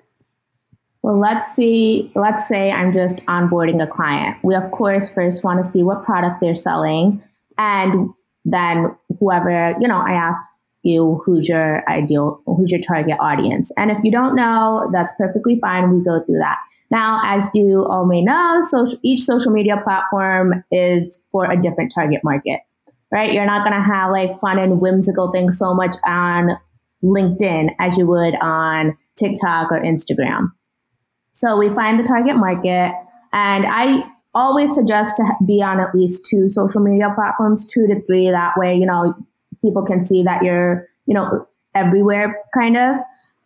Well, 1.04 1.20
let's 1.20 1.48
see. 1.48 2.12
Let's 2.16 2.48
say 2.48 2.72
I'm 2.72 2.92
just 2.92 3.24
onboarding 3.28 3.80
a 3.80 3.86
client. 3.86 4.38
We 4.44 4.56
of 4.56 4.72
course 4.72 5.12
first 5.12 5.44
want 5.44 5.64
to 5.64 5.70
see 5.70 5.84
what 5.84 6.04
product 6.04 6.42
they're 6.42 6.56
selling, 6.56 7.22
and 7.60 8.10
then 8.44 8.96
whoever, 9.20 9.76
you 9.80 9.88
know, 9.88 9.98
I 9.98 10.14
ask 10.14 10.40
you 10.88 11.22
who's 11.26 11.48
your 11.48 11.88
ideal, 11.90 12.42
who's 12.46 12.72
your 12.72 12.82
target 12.82 13.18
audience. 13.20 13.72
And 13.78 13.92
if 13.92 13.98
you 14.04 14.12
don't 14.12 14.36
know, 14.36 14.90
that's 14.94 15.14
perfectly 15.18 15.60
fine. 15.60 15.94
We 15.94 16.04
go 16.04 16.24
through 16.26 16.40
that. 16.40 16.58
Now, 16.90 17.22
as 17.24 17.50
you 17.54 17.86
all 17.86 18.06
may 18.06 18.24
know, 18.24 18.62
social, 18.62 18.98
each 19.04 19.22
social 19.22 19.52
media 19.52 19.78
platform 19.84 20.64
is 20.72 21.22
for 21.32 21.52
a 21.52 21.62
different 21.62 21.92
target 21.94 22.22
market, 22.24 22.62
right? 23.12 23.34
You're 23.34 23.46
not 23.46 23.64
going 23.64 23.76
to 23.76 23.86
have 23.86 24.12
like 24.12 24.40
fun 24.40 24.58
and 24.58 24.80
whimsical 24.80 25.32
things 25.32 25.60
so 25.60 25.74
much 25.74 25.96
on 26.06 26.58
LinkedIn 27.04 27.76
as 27.80 27.98
you 27.98 28.08
would 28.08 28.36
on 28.42 28.98
TikTok 29.18 29.72
or 29.72 29.82
Instagram. 29.82 30.52
So 31.32 31.58
we 31.58 31.70
find 31.76 32.00
the 32.00 32.04
target 32.04 32.38
market, 32.38 32.96
and 33.34 33.66
I 33.68 34.10
always 34.34 34.74
suggest 34.74 35.18
to 35.18 35.24
be 35.46 35.62
on 35.62 35.80
at 35.80 35.94
least 35.94 36.26
two 36.30 36.48
social 36.48 36.82
media 36.82 37.12
platforms, 37.14 37.66
two 37.66 37.86
to 37.88 38.02
three. 38.04 38.30
That 38.32 38.54
way, 38.58 38.76
you 38.76 38.86
know, 38.86 39.14
people 39.62 39.86
can 39.86 40.02
see 40.02 40.24
that 40.24 40.44
you're, 40.44 40.88
you 41.06 41.14
know, 41.14 41.48
everywhere 41.76 42.42
kind 42.54 42.78
of. 42.78 42.96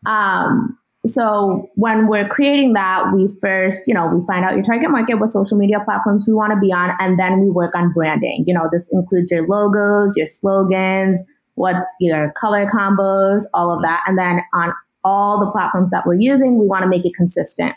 Um, 0.05 0.77
so 1.05 1.69
when 1.75 2.07
we're 2.07 2.27
creating 2.27 2.73
that, 2.73 3.11
we 3.13 3.27
first, 3.41 3.83
you 3.87 3.93
know, 3.93 4.07
we 4.07 4.25
find 4.25 4.45
out 4.45 4.53
your 4.53 4.63
target 4.63 4.91
market, 4.91 5.15
what 5.15 5.29
social 5.29 5.57
media 5.57 5.79
platforms 5.83 6.27
we 6.27 6.33
want 6.33 6.53
to 6.53 6.59
be 6.59 6.71
on, 6.71 6.95
and 6.99 7.17
then 7.17 7.41
we 7.41 7.49
work 7.49 7.75
on 7.75 7.91
branding. 7.91 8.43
You 8.45 8.53
know, 8.53 8.69
this 8.71 8.89
includes 8.91 9.31
your 9.31 9.47
logos, 9.47 10.15
your 10.15 10.27
slogans, 10.27 11.23
what's 11.55 11.87
your 11.99 12.31
color 12.39 12.67
combos, 12.67 13.43
all 13.53 13.71
of 13.71 13.81
that. 13.81 14.03
And 14.05 14.17
then 14.17 14.41
on 14.53 14.73
all 15.03 15.39
the 15.39 15.51
platforms 15.51 15.89
that 15.91 16.05
we're 16.05 16.19
using, 16.19 16.59
we 16.59 16.67
want 16.67 16.83
to 16.83 16.89
make 16.89 17.05
it 17.05 17.13
consistent. 17.15 17.75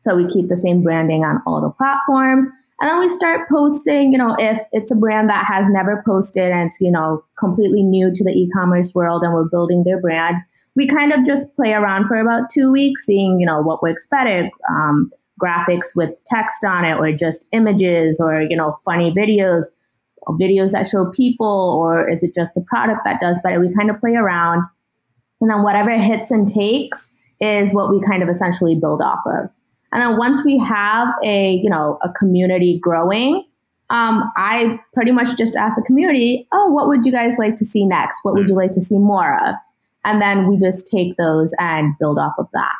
So 0.00 0.16
we 0.16 0.26
keep 0.26 0.48
the 0.48 0.56
same 0.56 0.82
branding 0.82 1.24
on 1.24 1.40
all 1.46 1.60
the 1.60 1.70
platforms. 1.70 2.48
And 2.80 2.90
then 2.90 2.98
we 2.98 3.08
start 3.08 3.48
posting, 3.50 4.12
you 4.12 4.18
know, 4.18 4.34
if 4.38 4.60
it's 4.72 4.90
a 4.90 4.96
brand 4.96 5.28
that 5.28 5.44
has 5.46 5.70
never 5.70 6.02
posted 6.06 6.50
and 6.50 6.66
it's, 6.66 6.80
you 6.80 6.90
know, 6.90 7.22
completely 7.38 7.82
new 7.82 8.10
to 8.12 8.24
the 8.24 8.32
e-commerce 8.32 8.94
world 8.94 9.22
and 9.22 9.32
we're 9.32 9.48
building 9.48 9.84
their 9.84 10.00
brand, 10.00 10.36
we 10.74 10.88
kind 10.88 11.12
of 11.12 11.24
just 11.24 11.54
play 11.54 11.72
around 11.72 12.08
for 12.08 12.16
about 12.16 12.48
two 12.50 12.72
weeks, 12.72 13.04
seeing, 13.04 13.38
you 13.38 13.46
know, 13.46 13.60
what 13.60 13.82
works 13.82 14.06
better. 14.10 14.50
Um, 14.68 15.10
graphics 15.40 15.96
with 15.96 16.22
text 16.26 16.64
on 16.64 16.84
it 16.84 16.98
or 16.98 17.12
just 17.12 17.48
images 17.52 18.20
or, 18.20 18.42
you 18.42 18.56
know, 18.56 18.78
funny 18.84 19.12
videos, 19.12 19.66
videos 20.28 20.72
that 20.72 20.86
show 20.86 21.10
people, 21.10 21.80
or 21.80 22.08
is 22.08 22.22
it 22.22 22.34
just 22.34 22.52
the 22.54 22.64
product 22.68 23.00
that 23.04 23.20
does 23.20 23.40
better? 23.42 23.60
We 23.60 23.74
kind 23.74 23.90
of 23.90 23.98
play 24.00 24.14
around. 24.14 24.64
And 25.40 25.50
then 25.50 25.62
whatever 25.62 25.90
hits 25.98 26.30
and 26.30 26.46
takes 26.46 27.14
is 27.40 27.72
what 27.72 27.90
we 27.90 28.02
kind 28.06 28.22
of 28.22 28.28
essentially 28.28 28.74
build 28.74 29.00
off 29.00 29.20
of. 29.26 29.50
And 29.92 30.02
then 30.02 30.18
once 30.18 30.44
we 30.44 30.58
have 30.58 31.08
a, 31.24 31.52
you 31.62 31.68
know, 31.68 31.98
a 32.02 32.12
community 32.12 32.78
growing, 32.80 33.44
um, 33.90 34.30
I 34.36 34.78
pretty 34.94 35.10
much 35.10 35.36
just 35.36 35.56
ask 35.56 35.74
the 35.74 35.82
community, 35.82 36.46
oh, 36.52 36.68
what 36.70 36.86
would 36.86 37.04
you 37.04 37.10
guys 37.10 37.38
like 37.38 37.56
to 37.56 37.64
see 37.64 37.84
next? 37.84 38.20
What 38.22 38.34
would 38.34 38.48
you 38.48 38.54
like 38.54 38.70
to 38.72 38.80
see 38.80 38.98
more 38.98 39.36
of? 39.48 39.56
And 40.04 40.22
then 40.22 40.48
we 40.48 40.56
just 40.56 40.90
take 40.90 41.16
those 41.16 41.52
and 41.58 41.94
build 41.98 42.18
off 42.18 42.34
of 42.38 42.46
that. 42.52 42.74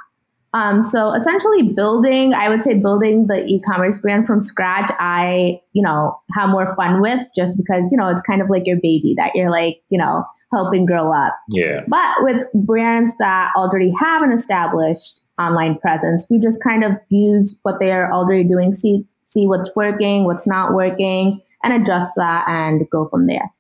Um, 0.53 0.83
so 0.83 1.13
essentially 1.13 1.63
building, 1.63 2.35
I 2.35 2.49
would 2.49 2.61
say 2.61 2.75
building 2.75 3.29
the 3.29 3.45
e-commerce 3.45 3.99
brand 3.99 4.27
from 4.27 4.41
scratch, 4.41 4.91
I, 4.99 5.61
you 5.73 5.83
know, 5.83 6.17
have 6.37 6.51
more 6.51 6.75
fun 6.75 7.01
with 7.01 7.29
just 7.37 7.57
because, 7.57 7.93
you 7.93 7.99
know, 7.99 8.09
it's 8.09 8.23
kind 8.23 8.43
of 8.43 8.51
like 8.51 8.67
your 8.67 8.79
baby 8.79 9.15
that 9.17 9.33
you're 9.35 9.51
like, 9.51 9.81
you 9.91 9.99
know, 9.99 10.25
helping 10.53 10.87
grow 10.87 11.13
up. 11.13 11.37
Yeah. 11.51 11.83
But 11.87 12.17
with 12.21 12.47
brands 12.53 13.17
that 13.19 13.53
already 13.57 13.93
have 14.01 14.23
an 14.23 14.33
established 14.33 15.23
online 15.41 15.79
presence, 15.79 16.27
we 16.31 16.39
just 16.39 16.63
kind 16.63 16.85
of 16.85 16.93
use 17.09 17.59
what 17.63 17.81
they're 17.81 18.13
already 18.13 18.45
doing, 18.45 18.73
see 18.73 19.05
see 19.23 19.47
what's 19.47 19.75
working, 19.77 20.25
what's 20.25 20.47
not 20.47 20.75
working, 20.75 21.41
and 21.63 21.73
adjust 21.73 22.13
that 22.17 22.49
and 22.49 22.89
go 22.91 23.07
from 23.09 23.27
there. 23.27 23.51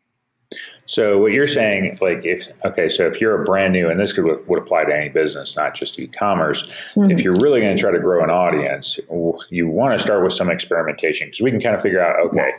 So 0.86 1.18
what 1.18 1.32
you're 1.32 1.46
saying, 1.46 1.98
like 2.00 2.24
if 2.24 2.48
okay, 2.64 2.88
so 2.88 3.06
if 3.06 3.20
you're 3.20 3.40
a 3.40 3.44
brand 3.44 3.72
new, 3.72 3.88
and 3.88 4.00
this 4.00 4.12
could 4.12 4.24
would 4.48 4.58
apply 4.58 4.84
to 4.84 4.94
any 4.94 5.08
business, 5.08 5.56
not 5.56 5.74
just 5.74 5.98
e-commerce. 6.00 6.66
Mm-hmm. 6.96 7.12
If 7.12 7.22
you're 7.22 7.36
really 7.36 7.60
going 7.60 7.76
to 7.76 7.80
try 7.80 7.92
to 7.92 8.00
grow 8.00 8.24
an 8.24 8.30
audience, 8.30 8.98
you 9.50 9.68
want 9.68 9.96
to 9.96 10.02
start 10.02 10.24
with 10.24 10.32
some 10.32 10.50
experimentation 10.50 11.28
because 11.28 11.40
we 11.40 11.52
can 11.52 11.60
kind 11.60 11.76
of 11.76 11.82
figure 11.82 12.02
out, 12.02 12.18
okay, 12.26 12.50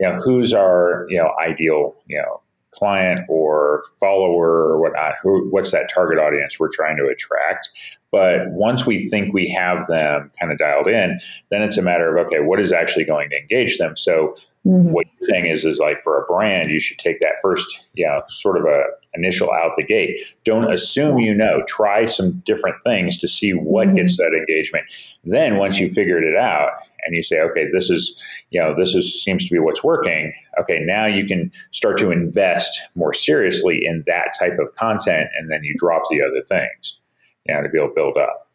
you 0.00 0.08
know, 0.08 0.16
who's 0.16 0.54
our 0.54 1.06
you 1.10 1.18
know 1.18 1.30
ideal 1.38 1.94
you 2.06 2.16
know 2.16 2.40
client 2.76 3.20
or 3.28 3.84
follower 3.98 4.68
or 4.68 4.80
whatnot, 4.80 5.14
who, 5.22 5.48
what's 5.50 5.70
that 5.72 5.88
target 5.92 6.18
audience 6.18 6.60
we're 6.60 6.72
trying 6.72 6.96
to 6.96 7.06
attract. 7.06 7.70
But 8.12 8.48
once 8.50 8.86
we 8.86 9.08
think 9.08 9.34
we 9.34 9.48
have 9.50 9.86
them 9.88 10.30
kind 10.38 10.52
of 10.52 10.58
dialed 10.58 10.86
in, 10.86 11.18
then 11.50 11.62
it's 11.62 11.76
a 11.76 11.82
matter 11.82 12.16
of 12.16 12.26
okay, 12.26 12.40
what 12.40 12.60
is 12.60 12.72
actually 12.72 13.04
going 13.04 13.28
to 13.30 13.36
engage 13.36 13.78
them? 13.78 13.96
So 13.96 14.36
mm-hmm. 14.64 14.92
what 14.92 15.06
you're 15.18 15.28
saying 15.28 15.46
is 15.46 15.64
is 15.64 15.78
like 15.78 16.02
for 16.02 16.22
a 16.22 16.26
brand, 16.26 16.70
you 16.70 16.80
should 16.80 16.98
take 16.98 17.20
that 17.20 17.34
first, 17.42 17.80
you 17.94 18.06
know, 18.06 18.22
sort 18.28 18.58
of 18.58 18.64
a 18.64 18.84
initial 19.14 19.50
out 19.52 19.72
the 19.76 19.84
gate. 19.84 20.20
Don't 20.44 20.72
assume 20.72 21.18
you 21.18 21.34
know. 21.34 21.62
Try 21.66 22.06
some 22.06 22.42
different 22.46 22.76
things 22.84 23.18
to 23.18 23.28
see 23.28 23.50
what 23.52 23.88
mm-hmm. 23.88 23.96
gets 23.96 24.16
that 24.18 24.32
engagement. 24.36 24.86
Then 25.24 25.58
once 25.58 25.78
you 25.78 25.92
figured 25.92 26.24
it 26.24 26.36
out, 26.36 26.70
and 27.06 27.14
you 27.14 27.22
say, 27.22 27.40
okay, 27.40 27.66
this 27.72 27.90
is, 27.90 28.14
you 28.50 28.60
know, 28.60 28.74
this 28.76 28.94
is 28.94 29.22
seems 29.22 29.44
to 29.46 29.54
be 29.54 29.58
what's 29.58 29.84
working. 29.84 30.32
Okay, 30.60 30.80
now 30.80 31.06
you 31.06 31.26
can 31.26 31.50
start 31.72 31.96
to 31.98 32.10
invest 32.10 32.80
more 32.94 33.12
seriously 33.12 33.80
in 33.82 34.02
that 34.06 34.34
type 34.38 34.58
of 34.58 34.74
content, 34.74 35.28
and 35.38 35.50
then 35.50 35.62
you 35.62 35.74
drop 35.78 36.02
the 36.10 36.20
other 36.22 36.42
things, 36.48 36.98
you 37.46 37.54
know, 37.54 37.62
to 37.62 37.68
be 37.68 37.78
able 37.78 37.88
to 37.88 37.94
build 37.94 38.16
up. 38.16 38.50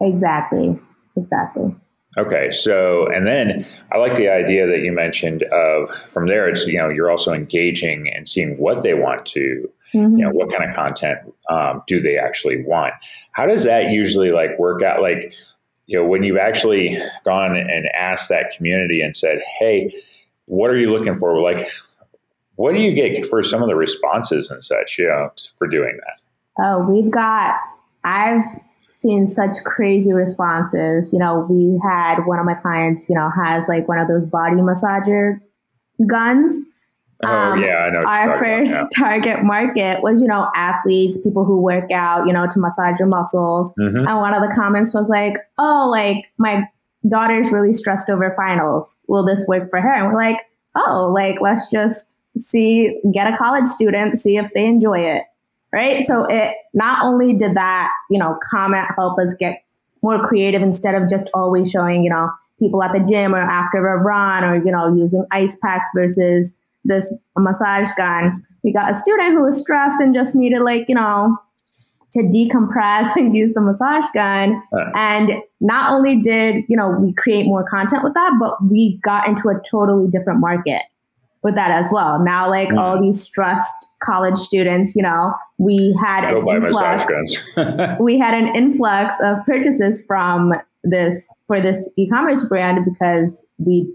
Exactly. 0.00 0.78
Exactly. 1.16 1.74
Okay, 2.16 2.50
so 2.52 3.08
and 3.12 3.26
then 3.26 3.66
I 3.92 3.98
like 3.98 4.14
the 4.14 4.28
idea 4.28 4.68
that 4.68 4.80
you 4.80 4.92
mentioned 4.92 5.42
of 5.44 5.90
from 6.08 6.28
there. 6.28 6.48
It's 6.48 6.66
you 6.66 6.78
know 6.78 6.88
you're 6.88 7.10
also 7.10 7.32
engaging 7.32 8.08
and 8.14 8.28
seeing 8.28 8.56
what 8.56 8.82
they 8.84 8.94
want 8.94 9.26
to, 9.26 9.68
mm-hmm. 9.92 10.16
you 10.16 10.24
know, 10.24 10.30
what 10.30 10.52
kind 10.52 10.68
of 10.68 10.76
content 10.76 11.18
um, 11.50 11.82
do 11.88 12.00
they 12.00 12.16
actually 12.16 12.62
want. 12.64 12.94
How 13.32 13.46
does 13.46 13.64
that 13.64 13.90
usually 13.90 14.30
like 14.30 14.56
work 14.60 14.80
out? 14.82 15.02
Like 15.02 15.34
you 15.86 15.98
know, 15.98 16.06
when 16.06 16.22
you've 16.22 16.38
actually 16.38 16.98
gone 17.24 17.56
and 17.56 17.88
asked 17.98 18.28
that 18.28 18.52
community 18.56 19.00
and 19.00 19.14
said, 19.14 19.40
"Hey, 19.58 19.94
what 20.46 20.70
are 20.70 20.78
you 20.78 20.90
looking 20.90 21.18
for?" 21.18 21.40
Like, 21.40 21.70
what 22.56 22.72
do 22.72 22.80
you 22.80 22.94
get 22.94 23.26
for 23.26 23.42
some 23.42 23.62
of 23.62 23.68
the 23.68 23.76
responses 23.76 24.50
and 24.50 24.62
such? 24.62 24.98
You 24.98 25.08
know, 25.08 25.30
for 25.58 25.66
doing 25.66 25.98
that. 26.06 26.22
Oh, 26.64 26.80
we've 26.88 27.10
got. 27.10 27.56
I've 28.04 28.44
seen 28.92 29.26
such 29.26 29.56
crazy 29.64 30.12
responses. 30.12 31.12
You 31.12 31.18
know, 31.18 31.46
we 31.50 31.80
had 31.86 32.24
one 32.24 32.38
of 32.38 32.46
my 32.46 32.54
clients. 32.54 33.08
You 33.08 33.16
know, 33.16 33.30
has 33.30 33.68
like 33.68 33.88
one 33.88 33.98
of 33.98 34.08
those 34.08 34.24
body 34.24 34.56
massager 34.56 35.40
guns 36.06 36.64
Oh, 37.22 37.28
um, 37.28 37.62
yeah, 37.62 37.76
I 37.76 37.90
know. 37.90 38.02
Our 38.06 38.38
first 38.38 38.92
target 38.96 39.44
market 39.44 40.02
was, 40.02 40.20
you 40.20 40.28
know, 40.28 40.50
athletes, 40.54 41.18
people 41.18 41.44
who 41.44 41.60
work 41.60 41.90
out, 41.90 42.26
you 42.26 42.32
know, 42.32 42.46
to 42.50 42.58
massage 42.58 42.98
your 42.98 43.08
muscles. 43.08 43.72
Mm-hmm. 43.78 44.06
And 44.06 44.16
one 44.18 44.34
of 44.34 44.42
the 44.42 44.54
comments 44.54 44.92
was 44.94 45.08
like, 45.08 45.36
oh, 45.58 45.88
like 45.90 46.30
my 46.38 46.68
daughter's 47.08 47.52
really 47.52 47.72
stressed 47.72 48.10
over 48.10 48.32
finals. 48.36 48.96
Will 49.06 49.24
this 49.24 49.46
work 49.46 49.70
for 49.70 49.80
her? 49.80 49.92
And 49.92 50.06
we're 50.06 50.22
like, 50.22 50.38
oh, 50.74 51.12
like 51.14 51.40
let's 51.40 51.70
just 51.70 52.18
see, 52.36 53.00
get 53.12 53.32
a 53.32 53.36
college 53.36 53.66
student, 53.66 54.18
see 54.18 54.36
if 54.36 54.52
they 54.52 54.66
enjoy 54.66 54.98
it. 54.98 55.22
Right. 55.72 56.02
So 56.02 56.24
it 56.24 56.54
not 56.72 57.02
only 57.04 57.34
did 57.34 57.56
that, 57.56 57.90
you 58.10 58.18
know, 58.18 58.38
comment 58.50 58.86
help 58.96 59.18
us 59.18 59.34
get 59.38 59.64
more 60.02 60.24
creative 60.24 60.62
instead 60.62 60.94
of 60.94 61.08
just 61.08 61.30
always 61.34 61.70
showing, 61.70 62.04
you 62.04 62.10
know, 62.10 62.30
people 62.60 62.82
at 62.82 62.92
the 62.92 63.00
gym 63.00 63.34
or 63.34 63.40
after 63.40 63.86
a 63.88 64.00
run 64.00 64.44
or, 64.44 64.56
you 64.64 64.70
know, 64.70 64.94
using 64.94 65.24
ice 65.32 65.56
packs 65.56 65.90
versus 65.94 66.56
this 66.84 67.14
massage 67.36 67.90
gun. 67.96 68.42
We 68.62 68.72
got 68.72 68.90
a 68.90 68.94
student 68.94 69.32
who 69.32 69.42
was 69.42 69.60
stressed 69.60 70.00
and 70.00 70.14
just 70.14 70.36
needed 70.36 70.60
like, 70.60 70.88
you 70.88 70.94
know, 70.94 71.36
to 72.12 72.20
decompress 72.22 73.16
and 73.16 73.36
use 73.36 73.52
the 73.52 73.60
massage 73.60 74.06
gun. 74.14 74.60
And 74.94 75.32
not 75.60 75.92
only 75.92 76.20
did, 76.20 76.64
you 76.68 76.76
know, 76.76 76.90
we 76.90 77.12
create 77.14 77.46
more 77.46 77.64
content 77.64 78.04
with 78.04 78.14
that, 78.14 78.32
but 78.40 78.56
we 78.68 78.98
got 79.02 79.28
into 79.28 79.48
a 79.48 79.60
totally 79.60 80.08
different 80.08 80.40
market 80.40 80.82
with 81.42 81.54
that 81.56 81.70
as 81.70 81.90
well. 81.92 82.24
Now, 82.24 82.48
like 82.48 82.70
mm. 82.70 82.78
all 82.78 83.00
these 83.00 83.20
stressed 83.20 83.90
college 84.02 84.36
students, 84.36 84.96
you 84.96 85.02
know, 85.02 85.34
we 85.58 85.94
had 86.02 86.24
an 86.24 86.48
influx. 86.48 87.44
we 88.00 88.18
had 88.18 88.34
an 88.34 88.56
influx 88.56 89.20
of 89.20 89.44
purchases 89.46 90.02
from 90.06 90.52
this 90.82 91.28
for 91.46 91.60
this 91.60 91.90
e-commerce 91.96 92.46
brand 92.48 92.84
because 92.84 93.46
we 93.58 93.94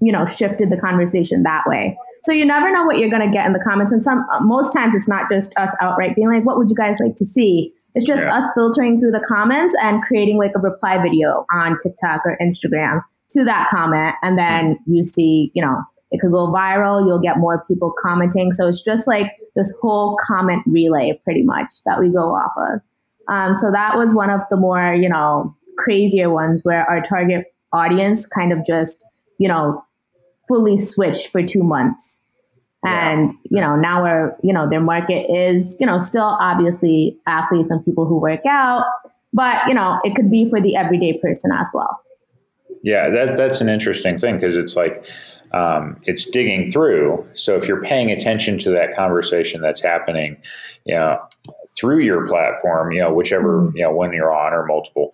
you 0.00 0.12
know, 0.12 0.26
shifted 0.26 0.70
the 0.70 0.76
conversation 0.76 1.42
that 1.42 1.64
way. 1.66 1.96
So 2.22 2.32
you 2.32 2.44
never 2.44 2.70
know 2.70 2.84
what 2.84 2.98
you're 2.98 3.10
going 3.10 3.26
to 3.26 3.32
get 3.32 3.46
in 3.46 3.52
the 3.52 3.58
comments. 3.58 3.92
And 3.92 4.02
some, 4.02 4.24
most 4.40 4.72
times 4.72 4.94
it's 4.94 5.08
not 5.08 5.28
just 5.28 5.56
us 5.58 5.74
outright 5.80 6.14
being 6.14 6.30
like, 6.30 6.44
what 6.44 6.56
would 6.56 6.70
you 6.70 6.76
guys 6.76 6.98
like 7.02 7.16
to 7.16 7.24
see? 7.24 7.72
It's 7.94 8.06
just 8.06 8.24
yeah. 8.24 8.36
us 8.36 8.48
filtering 8.54 9.00
through 9.00 9.10
the 9.10 9.24
comments 9.26 9.74
and 9.82 10.02
creating 10.02 10.38
like 10.38 10.52
a 10.54 10.60
reply 10.60 11.02
video 11.02 11.44
on 11.52 11.76
TikTok 11.82 12.22
or 12.24 12.38
Instagram 12.40 13.02
to 13.30 13.44
that 13.44 13.68
comment. 13.70 14.14
And 14.22 14.38
then 14.38 14.78
you 14.86 15.04
see, 15.04 15.50
you 15.54 15.64
know, 15.64 15.82
it 16.10 16.20
could 16.20 16.32
go 16.32 16.46
viral. 16.52 17.06
You'll 17.06 17.20
get 17.20 17.38
more 17.38 17.64
people 17.66 17.92
commenting. 17.98 18.52
So 18.52 18.68
it's 18.68 18.80
just 18.80 19.08
like 19.08 19.32
this 19.56 19.76
whole 19.82 20.16
comment 20.26 20.62
relay 20.66 21.20
pretty 21.24 21.42
much 21.42 21.72
that 21.86 21.98
we 21.98 22.08
go 22.08 22.34
off 22.34 22.52
of. 22.56 22.80
Um, 23.28 23.54
so 23.54 23.70
that 23.72 23.96
was 23.96 24.14
one 24.14 24.30
of 24.30 24.40
the 24.48 24.56
more, 24.56 24.94
you 24.94 25.08
know, 25.08 25.54
crazier 25.76 26.30
ones 26.30 26.62
where 26.64 26.88
our 26.88 27.02
target 27.02 27.46
audience 27.72 28.26
kind 28.26 28.52
of 28.52 28.64
just, 28.66 29.06
you 29.38 29.48
know, 29.48 29.84
fully 30.48 30.76
switched 30.76 31.30
for 31.30 31.42
two 31.42 31.62
months. 31.62 32.24
And, 32.84 33.32
yeah. 33.32 33.36
you 33.50 33.60
know, 33.60 33.76
now 33.76 34.02
we're, 34.02 34.36
you 34.42 34.52
know, 34.52 34.68
their 34.68 34.80
market 34.80 35.26
is, 35.28 35.76
you 35.80 35.86
know, 35.86 35.98
still 35.98 36.36
obviously 36.40 37.18
athletes 37.26 37.70
and 37.70 37.84
people 37.84 38.06
who 38.06 38.20
work 38.20 38.46
out, 38.46 38.84
but, 39.32 39.66
you 39.66 39.74
know, 39.74 39.98
it 40.04 40.14
could 40.14 40.30
be 40.30 40.48
for 40.48 40.60
the 40.60 40.76
everyday 40.76 41.18
person 41.18 41.50
as 41.52 41.70
well. 41.74 42.00
Yeah, 42.84 43.10
that, 43.10 43.36
that's 43.36 43.60
an 43.60 43.68
interesting 43.68 44.16
thing 44.16 44.36
because 44.36 44.56
it's 44.56 44.76
like, 44.76 45.04
um, 45.52 46.00
it's 46.04 46.24
digging 46.24 46.70
through. 46.70 47.26
So 47.34 47.56
if 47.56 47.66
you're 47.66 47.82
paying 47.82 48.12
attention 48.12 48.58
to 48.60 48.70
that 48.70 48.94
conversation 48.94 49.60
that's 49.60 49.82
happening, 49.82 50.36
you 50.84 50.94
know, 50.94 51.18
through 51.76 52.00
your 52.00 52.28
platform, 52.28 52.92
you 52.92 53.00
know, 53.00 53.12
whichever, 53.12 53.62
mm-hmm. 53.62 53.76
you 53.76 53.82
know, 53.82 53.90
one 53.90 54.12
you're 54.12 54.32
on 54.32 54.52
or 54.52 54.66
multiple, 54.66 55.10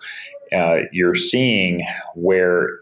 uh, 0.53 0.81
you're 0.93 1.15
seeing 1.15 1.87
where 2.15 2.81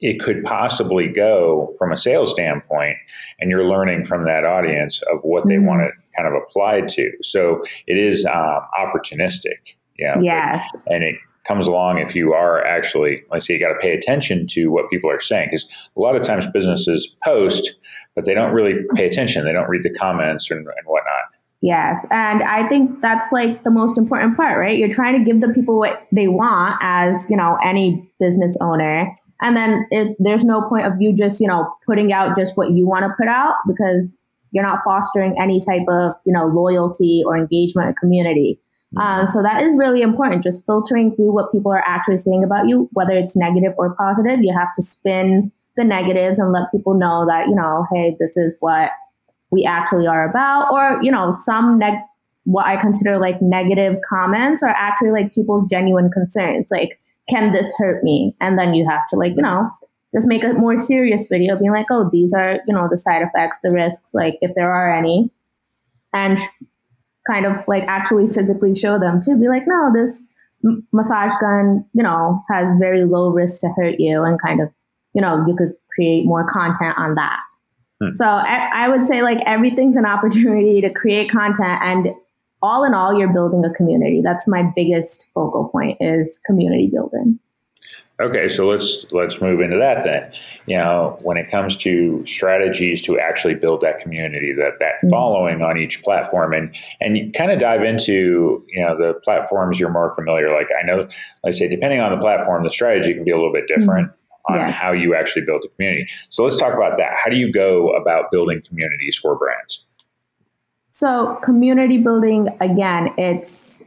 it 0.00 0.20
could 0.20 0.42
possibly 0.44 1.08
go 1.08 1.74
from 1.78 1.92
a 1.92 1.96
sales 1.96 2.32
standpoint, 2.32 2.96
and 3.38 3.50
you're 3.50 3.66
learning 3.66 4.06
from 4.06 4.24
that 4.24 4.44
audience 4.44 5.02
of 5.12 5.20
what 5.22 5.46
they 5.46 5.54
mm-hmm. 5.54 5.66
want 5.66 5.82
to 5.82 5.90
kind 6.16 6.34
of 6.34 6.40
apply 6.42 6.82
to. 6.82 7.10
So 7.22 7.62
it 7.86 7.98
is 7.98 8.24
um, 8.26 8.60
opportunistic. 8.78 9.58
Yeah. 9.98 10.18
yes. 10.22 10.74
and 10.86 11.04
it 11.04 11.16
comes 11.46 11.66
along 11.66 11.98
if 11.98 12.14
you 12.14 12.32
are 12.32 12.64
actually, 12.64 13.22
let's 13.30 13.46
say, 13.46 13.54
you 13.54 13.60
got 13.60 13.72
to 13.72 13.78
pay 13.78 13.92
attention 13.92 14.46
to 14.46 14.68
what 14.68 14.88
people 14.88 15.10
are 15.10 15.20
saying 15.20 15.48
because 15.50 15.68
a 15.96 16.00
lot 16.00 16.16
of 16.16 16.22
times 16.22 16.46
businesses 16.46 17.14
post, 17.24 17.76
but 18.14 18.24
they 18.24 18.34
don't 18.34 18.52
really 18.52 18.74
pay 18.94 19.06
attention. 19.06 19.44
They 19.44 19.52
don't 19.52 19.68
read 19.68 19.82
the 19.82 19.92
comments 19.92 20.50
and, 20.50 20.60
and 20.60 20.86
whatnot. 20.86 21.24
Yes. 21.62 22.06
And 22.10 22.42
I 22.42 22.66
think 22.68 23.02
that's 23.02 23.32
like 23.32 23.64
the 23.64 23.70
most 23.70 23.98
important 23.98 24.36
part, 24.36 24.58
right? 24.58 24.78
You're 24.78 24.88
trying 24.88 25.18
to 25.18 25.30
give 25.30 25.42
the 25.42 25.50
people 25.50 25.76
what 25.76 26.06
they 26.10 26.26
want 26.26 26.78
as, 26.80 27.28
you 27.28 27.36
know, 27.36 27.58
any 27.62 28.10
business 28.18 28.56
owner. 28.62 29.14
And 29.40 29.56
then 29.56 29.86
it, 29.90 30.16
there's 30.18 30.44
no 30.44 30.68
point 30.68 30.86
of 30.86 30.94
you 31.00 31.14
just, 31.14 31.40
you 31.40 31.48
know, 31.48 31.72
putting 31.86 32.12
out 32.12 32.36
just 32.36 32.56
what 32.56 32.72
you 32.72 32.86
want 32.86 33.04
to 33.04 33.14
put 33.18 33.28
out 33.28 33.54
because 33.66 34.20
you're 34.52 34.64
not 34.64 34.80
fostering 34.84 35.36
any 35.40 35.60
type 35.60 35.86
of, 35.88 36.12
you 36.26 36.32
know, 36.32 36.46
loyalty 36.46 37.22
or 37.24 37.36
engagement 37.36 37.88
or 37.88 37.94
community. 37.98 38.60
Mm-hmm. 38.94 39.20
Um, 39.20 39.26
so 39.26 39.42
that 39.42 39.62
is 39.62 39.74
really 39.76 40.02
important. 40.02 40.42
Just 40.42 40.66
filtering 40.66 41.14
through 41.14 41.32
what 41.32 41.52
people 41.52 41.72
are 41.72 41.84
actually 41.86 42.16
saying 42.16 42.44
about 42.44 42.68
you, 42.68 42.88
whether 42.92 43.14
it's 43.14 43.36
negative 43.36 43.72
or 43.76 43.94
positive. 43.94 44.40
You 44.42 44.54
have 44.58 44.72
to 44.74 44.82
spin 44.82 45.52
the 45.76 45.84
negatives 45.84 46.38
and 46.38 46.52
let 46.52 46.70
people 46.72 46.94
know 46.94 47.24
that, 47.26 47.48
you 47.48 47.54
know, 47.54 47.86
hey, 47.92 48.16
this 48.18 48.36
is 48.36 48.56
what 48.60 48.90
we 49.50 49.64
actually 49.64 50.06
are 50.06 50.28
about. 50.28 50.72
Or, 50.72 51.00
you 51.02 51.10
know, 51.10 51.34
some 51.34 51.78
neg- 51.78 52.02
what 52.44 52.66
I 52.66 52.76
consider 52.76 53.18
like 53.18 53.40
negative 53.40 53.96
comments 54.08 54.62
are 54.62 54.74
actually 54.76 55.12
like 55.12 55.34
people's 55.34 55.68
genuine 55.70 56.10
concerns. 56.10 56.68
Like, 56.70 56.99
can 57.30 57.52
this 57.52 57.74
hurt 57.78 58.02
me? 58.02 58.34
And 58.40 58.58
then 58.58 58.74
you 58.74 58.86
have 58.88 59.06
to 59.10 59.16
like, 59.16 59.32
you 59.36 59.42
know, 59.42 59.70
just 60.14 60.28
make 60.28 60.42
a 60.42 60.52
more 60.54 60.76
serious 60.76 61.28
video 61.28 61.56
being 61.56 61.72
like, 61.72 61.86
oh, 61.90 62.10
these 62.12 62.34
are, 62.34 62.58
you 62.66 62.74
know, 62.74 62.88
the 62.90 62.96
side 62.96 63.22
effects, 63.22 63.60
the 63.62 63.70
risks, 63.70 64.12
like 64.12 64.36
if 64.40 64.54
there 64.56 64.72
are 64.72 64.92
any. 64.92 65.30
And 66.12 66.36
kind 67.26 67.46
of 67.46 67.56
like 67.68 67.84
actually 67.86 68.28
physically 68.28 68.74
show 68.74 68.98
them 68.98 69.20
to 69.20 69.36
be 69.36 69.48
like, 69.48 69.62
no, 69.66 69.92
this 69.94 70.30
m- 70.64 70.86
massage 70.92 71.32
gun, 71.40 71.84
you 71.92 72.02
know, 72.02 72.42
has 72.50 72.72
very 72.80 73.04
low 73.04 73.30
risk 73.30 73.60
to 73.60 73.68
hurt 73.76 73.96
you 73.98 74.22
and 74.22 74.40
kind 74.44 74.60
of, 74.60 74.68
you 75.14 75.22
know, 75.22 75.44
you 75.46 75.54
could 75.56 75.74
create 75.94 76.24
more 76.26 76.44
content 76.46 76.96
on 76.96 77.14
that. 77.14 77.38
Hmm. 78.02 78.10
So 78.14 78.24
I, 78.24 78.70
I 78.72 78.88
would 78.88 79.04
say 79.04 79.22
like 79.22 79.40
everything's 79.46 79.96
an 79.96 80.06
opportunity 80.06 80.80
to 80.80 80.90
create 80.90 81.30
content 81.30 81.78
and 81.82 82.08
all 82.62 82.84
in 82.84 82.94
all, 82.94 83.18
you're 83.18 83.32
building 83.32 83.64
a 83.64 83.72
community. 83.72 84.20
That's 84.24 84.46
my 84.48 84.62
biggest 84.74 85.30
focal 85.34 85.68
point 85.68 85.96
is 86.00 86.40
community 86.44 86.88
building. 86.92 87.38
Okay, 88.20 88.50
so 88.50 88.68
let's 88.68 89.06
let's 89.12 89.40
move 89.40 89.60
into 89.60 89.78
that 89.78 90.04
then. 90.04 90.30
You 90.66 90.76
know, 90.76 91.18
when 91.22 91.38
it 91.38 91.50
comes 91.50 91.74
to 91.78 92.22
strategies 92.26 93.00
to 93.02 93.18
actually 93.18 93.54
build 93.54 93.80
that 93.80 94.00
community, 94.00 94.52
that 94.58 94.72
that 94.78 94.96
mm-hmm. 94.96 95.08
following 95.08 95.62
on 95.62 95.78
each 95.78 96.02
platform, 96.02 96.52
and 96.52 96.74
and 97.00 97.16
you 97.16 97.32
kind 97.32 97.50
of 97.50 97.58
dive 97.58 97.82
into 97.82 98.62
you 98.68 98.82
know 98.82 98.94
the 98.96 99.14
platforms 99.24 99.80
you're 99.80 99.90
more 99.90 100.14
familiar. 100.14 100.52
Like 100.52 100.68
I 100.78 100.84
know, 100.84 100.98
like 100.98 101.10
I 101.46 101.50
say, 101.52 101.68
depending 101.68 102.00
on 102.00 102.12
the 102.12 102.18
platform, 102.18 102.62
the 102.62 102.70
strategy 102.70 103.14
can 103.14 103.24
be 103.24 103.30
a 103.30 103.36
little 103.36 103.52
bit 103.52 103.66
different. 103.66 104.08
Mm-hmm. 104.08 104.16
On 104.48 104.56
yes. 104.56 104.74
how 104.74 104.92
you 104.92 105.14
actually 105.14 105.44
build 105.44 105.62
a 105.66 105.68
community. 105.76 106.08
So 106.30 106.42
let's 106.42 106.56
talk 106.56 106.74
about 106.74 106.96
that. 106.96 107.12
How 107.22 107.30
do 107.30 107.36
you 107.36 107.52
go 107.52 107.90
about 107.90 108.30
building 108.32 108.62
communities 108.66 109.16
for 109.20 109.36
brands? 109.36 109.84
So, 110.90 111.38
community 111.42 111.98
building, 111.98 112.48
again, 112.60 113.14
it's 113.16 113.84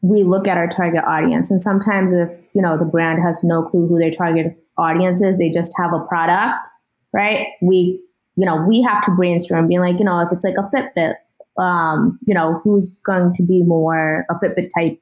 we 0.00 0.22
look 0.22 0.46
at 0.46 0.56
our 0.56 0.68
target 0.68 1.04
audience. 1.06 1.50
And 1.50 1.60
sometimes 1.60 2.12
if, 2.12 2.30
you 2.54 2.62
know, 2.62 2.78
the 2.78 2.84
brand 2.84 3.20
has 3.24 3.42
no 3.42 3.62
clue 3.62 3.86
who 3.86 3.98
their 3.98 4.10
target 4.10 4.52
audience 4.76 5.20
is, 5.22 5.38
they 5.38 5.50
just 5.50 5.74
have 5.80 5.92
a 5.92 6.04
product, 6.06 6.68
right? 7.12 7.48
We, 7.60 8.02
you 8.36 8.46
know, 8.46 8.64
we 8.66 8.82
have 8.82 9.02
to 9.02 9.10
brainstorm 9.10 9.66
being 9.66 9.80
like, 9.80 9.98
you 9.98 10.04
know, 10.04 10.20
if 10.20 10.28
it's 10.32 10.44
like 10.44 10.54
a 10.56 10.70
Fitbit, 10.74 11.14
um, 11.62 12.18
you 12.24 12.34
know, 12.34 12.60
who's 12.62 12.96
going 13.04 13.32
to 13.34 13.42
be 13.42 13.62
more 13.62 14.24
a 14.30 14.34
Fitbit 14.36 14.68
type 14.74 15.00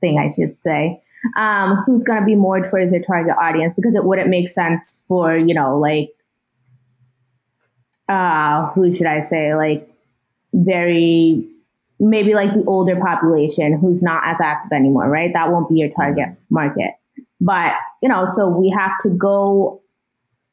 thing, 0.00 0.18
I 0.18 0.28
should 0.28 0.56
say. 0.62 1.02
Um, 1.36 1.82
who's 1.86 2.02
going 2.02 2.18
to 2.18 2.24
be 2.24 2.34
more 2.34 2.62
towards 2.62 2.92
their 2.92 3.00
target 3.00 3.34
audience 3.40 3.74
because 3.74 3.96
it 3.96 4.04
wouldn't 4.04 4.28
make 4.28 4.48
sense 4.48 5.02
for, 5.08 5.36
you 5.36 5.54
know, 5.54 5.78
like, 5.78 6.10
uh, 8.08 8.66
who 8.72 8.94
should 8.94 9.06
I 9.06 9.20
say, 9.20 9.54
like 9.54 9.89
very 10.52 11.46
maybe 12.00 12.34
like 12.34 12.54
the 12.54 12.64
older 12.66 12.96
population 12.98 13.78
who's 13.78 14.02
not 14.02 14.26
as 14.26 14.40
active 14.40 14.72
anymore, 14.72 15.08
right? 15.08 15.32
That 15.34 15.52
won't 15.52 15.68
be 15.68 15.76
your 15.76 15.90
target 15.90 16.28
mm-hmm. 16.30 16.54
market. 16.54 16.92
But, 17.40 17.74
you 18.02 18.08
know, 18.08 18.24
so 18.26 18.48
we 18.48 18.70
have 18.70 18.92
to 19.00 19.10
go 19.10 19.82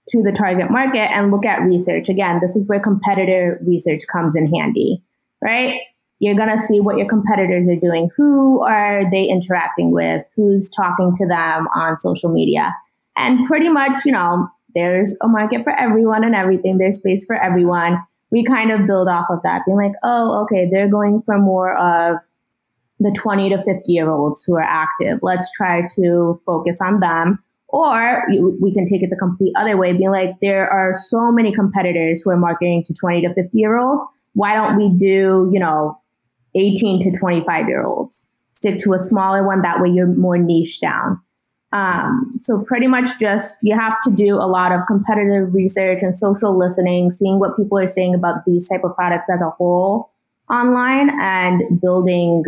to 0.09 0.23
the 0.23 0.31
target 0.31 0.69
market 0.69 1.11
and 1.11 1.31
look 1.31 1.45
at 1.45 1.61
research. 1.61 2.09
Again, 2.09 2.39
this 2.41 2.55
is 2.55 2.67
where 2.67 2.79
competitor 2.79 3.59
research 3.65 4.01
comes 4.11 4.35
in 4.35 4.53
handy, 4.53 5.03
right? 5.41 5.79
You're 6.19 6.35
going 6.35 6.49
to 6.49 6.57
see 6.57 6.79
what 6.79 6.97
your 6.97 7.07
competitors 7.07 7.67
are 7.67 7.75
doing. 7.75 8.09
Who 8.17 8.65
are 8.65 9.09
they 9.09 9.25
interacting 9.25 9.91
with? 9.91 10.25
Who's 10.35 10.69
talking 10.69 11.11
to 11.13 11.27
them 11.27 11.67
on 11.75 11.97
social 11.97 12.31
media? 12.31 12.75
And 13.15 13.45
pretty 13.47 13.69
much, 13.69 14.05
you 14.05 14.11
know, 14.11 14.47
there's 14.75 15.17
a 15.21 15.27
market 15.27 15.63
for 15.63 15.77
everyone 15.77 16.23
and 16.23 16.35
everything. 16.35 16.77
There's 16.77 16.97
space 16.97 17.25
for 17.25 17.35
everyone 17.35 18.01
we 18.31 18.43
kind 18.43 18.71
of 18.71 18.87
build 18.87 19.07
off 19.07 19.27
of 19.29 19.39
that, 19.43 19.63
being 19.65 19.77
like, 19.77 19.93
oh, 20.03 20.43
okay, 20.43 20.69
they're 20.71 20.89
going 20.89 21.21
for 21.25 21.37
more 21.37 21.77
of 21.77 22.17
the 22.99 23.15
20 23.15 23.49
to 23.49 23.57
50 23.63 23.91
year 23.91 24.09
olds 24.09 24.43
who 24.43 24.55
are 24.55 24.61
active. 24.61 25.19
Let's 25.21 25.51
try 25.55 25.83
to 25.95 26.41
focus 26.45 26.79
on 26.81 26.99
them. 26.99 27.43
Or 27.69 28.23
we 28.61 28.73
can 28.73 28.85
take 28.85 29.03
it 29.03 29.09
the 29.09 29.17
complete 29.17 29.53
other 29.57 29.75
way, 29.75 29.91
being 29.91 30.09
like, 30.09 30.35
there 30.41 30.69
are 30.69 30.93
so 30.95 31.31
many 31.31 31.51
competitors 31.51 32.21
who 32.21 32.31
are 32.31 32.37
marketing 32.37 32.83
to 32.85 32.93
20 32.93 33.21
to 33.23 33.33
50 33.33 33.49
year 33.53 33.77
olds. 33.77 34.05
Why 34.33 34.55
don't 34.55 34.77
we 34.77 34.89
do, 34.89 35.49
you 35.51 35.59
know, 35.59 35.99
18 36.55 37.01
to 37.01 37.17
25 37.17 37.67
year 37.67 37.83
olds? 37.83 38.29
Stick 38.53 38.77
to 38.79 38.93
a 38.93 38.99
smaller 38.99 39.45
one. 39.45 39.61
That 39.61 39.81
way 39.81 39.89
you're 39.89 40.07
more 40.07 40.37
niche 40.37 40.79
down. 40.79 41.21
Um, 41.73 42.33
so 42.37 42.59
pretty 42.59 42.87
much 42.87 43.19
just 43.19 43.57
you 43.61 43.75
have 43.77 43.99
to 44.01 44.11
do 44.11 44.35
a 44.35 44.47
lot 44.47 44.71
of 44.71 44.87
competitive 44.87 45.53
research 45.53 45.99
and 46.01 46.15
social 46.15 46.57
listening, 46.57 47.11
seeing 47.11 47.39
what 47.39 47.57
people 47.57 47.77
are 47.77 47.87
saying 47.87 48.15
about 48.15 48.45
these 48.45 48.69
type 48.69 48.81
of 48.83 48.95
products 48.95 49.29
as 49.29 49.41
a 49.41 49.49
whole 49.49 50.09
online 50.49 51.09
and 51.19 51.81
building 51.81 52.43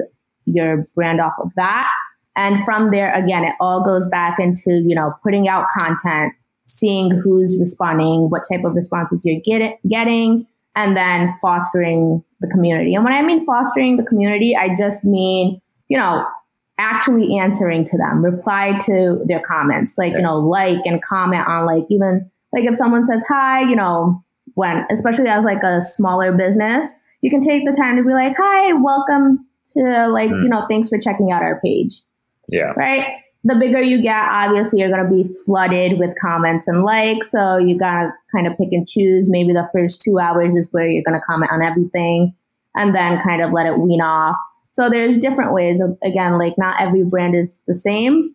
your 0.45 0.87
brand 0.95 1.19
off 1.19 1.33
of 1.39 1.51
that. 1.57 1.91
And 2.35 2.63
from 2.63 2.91
there, 2.91 3.13
again, 3.13 3.43
it 3.43 3.55
all 3.59 3.83
goes 3.83 4.07
back 4.07 4.39
into, 4.39 4.81
you 4.87 4.95
know, 4.95 5.13
putting 5.21 5.49
out 5.49 5.65
content, 5.77 6.33
seeing 6.67 7.11
who's 7.11 7.57
responding, 7.59 8.29
what 8.29 8.43
type 8.49 8.63
of 8.63 8.73
responses 8.73 9.21
you're 9.25 9.41
get, 9.41 9.79
getting, 9.89 10.47
and 10.75 10.95
then 10.95 11.35
fostering 11.41 12.23
the 12.39 12.47
community. 12.47 12.95
And 12.95 13.03
when 13.03 13.11
I 13.11 13.21
mean 13.21 13.45
fostering 13.45 13.97
the 13.97 14.03
community, 14.05 14.55
I 14.55 14.69
just 14.77 15.03
mean, 15.03 15.59
you 15.89 15.97
know, 15.97 16.25
actually 16.79 17.37
answering 17.37 17.83
to 17.83 17.97
them, 17.97 18.23
reply 18.23 18.77
to 18.85 19.23
their 19.27 19.41
comments, 19.41 19.97
like, 19.97 20.13
you 20.13 20.21
know, 20.21 20.39
like 20.39 20.79
and 20.85 21.03
comment 21.03 21.47
on 21.47 21.65
like 21.65 21.83
even 21.89 22.29
like 22.53 22.63
if 22.63 22.75
someone 22.75 23.05
says 23.05 23.23
hi, 23.27 23.61
you 23.61 23.75
know, 23.75 24.23
when 24.55 24.85
especially 24.89 25.27
as 25.27 25.43
like 25.45 25.61
a 25.63 25.81
smaller 25.81 26.31
business, 26.35 26.97
you 27.21 27.29
can 27.29 27.41
take 27.41 27.65
the 27.65 27.75
time 27.77 27.97
to 27.97 28.03
be 28.03 28.13
like, 28.13 28.35
hi, 28.37 28.73
welcome 28.73 29.45
to 29.73 30.07
like, 30.07 30.29
mm. 30.29 30.43
you 30.43 30.49
know, 30.49 30.65
thanks 30.69 30.89
for 30.89 30.97
checking 30.97 31.31
out 31.31 31.43
our 31.43 31.59
page. 31.61 32.01
Yeah. 32.47 32.73
Right. 32.75 33.05
The 33.43 33.55
bigger 33.55 33.81
you 33.81 34.01
get, 34.01 34.27
obviously 34.29 34.81
you're 34.81 34.89
gonna 34.89 35.09
be 35.09 35.29
flooded 35.45 35.99
with 35.99 36.11
comments 36.19 36.67
and 36.67 36.83
likes. 36.83 37.31
So 37.31 37.57
you 37.57 37.77
gotta 37.77 38.11
kind 38.33 38.47
of 38.47 38.57
pick 38.57 38.69
and 38.71 38.87
choose. 38.87 39.29
Maybe 39.29 39.53
the 39.53 39.69
first 39.73 40.01
two 40.01 40.17
hours 40.17 40.55
is 40.55 40.73
where 40.73 40.87
you're 40.87 41.03
gonna 41.05 41.21
comment 41.21 41.51
on 41.51 41.61
everything 41.61 42.33
and 42.75 42.95
then 42.95 43.21
kind 43.21 43.41
of 43.41 43.51
let 43.51 43.65
it 43.65 43.77
wean 43.77 44.01
off 44.01 44.35
so 44.79 44.89
there's 44.89 45.17
different 45.17 45.53
ways 45.53 45.81
of, 45.81 45.97
again, 46.03 46.37
like 46.39 46.53
not 46.57 46.79
every 46.79 47.03
brand 47.03 47.35
is 47.35 47.61
the 47.67 47.75
same, 47.75 48.33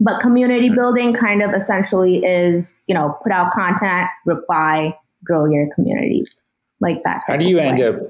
but 0.00 0.20
community 0.20 0.68
building 0.68 1.14
kind 1.14 1.42
of 1.42 1.54
essentially 1.54 2.24
is, 2.24 2.82
you 2.88 2.94
know, 2.94 3.16
put 3.22 3.30
out 3.30 3.52
content, 3.52 4.08
reply, 4.26 4.98
grow 5.22 5.48
your 5.48 5.68
community 5.76 6.24
like 6.80 7.04
that. 7.04 7.22
How 7.24 7.36
do 7.36 7.44
you 7.44 7.60
end 7.60 7.80
up? 7.80 8.00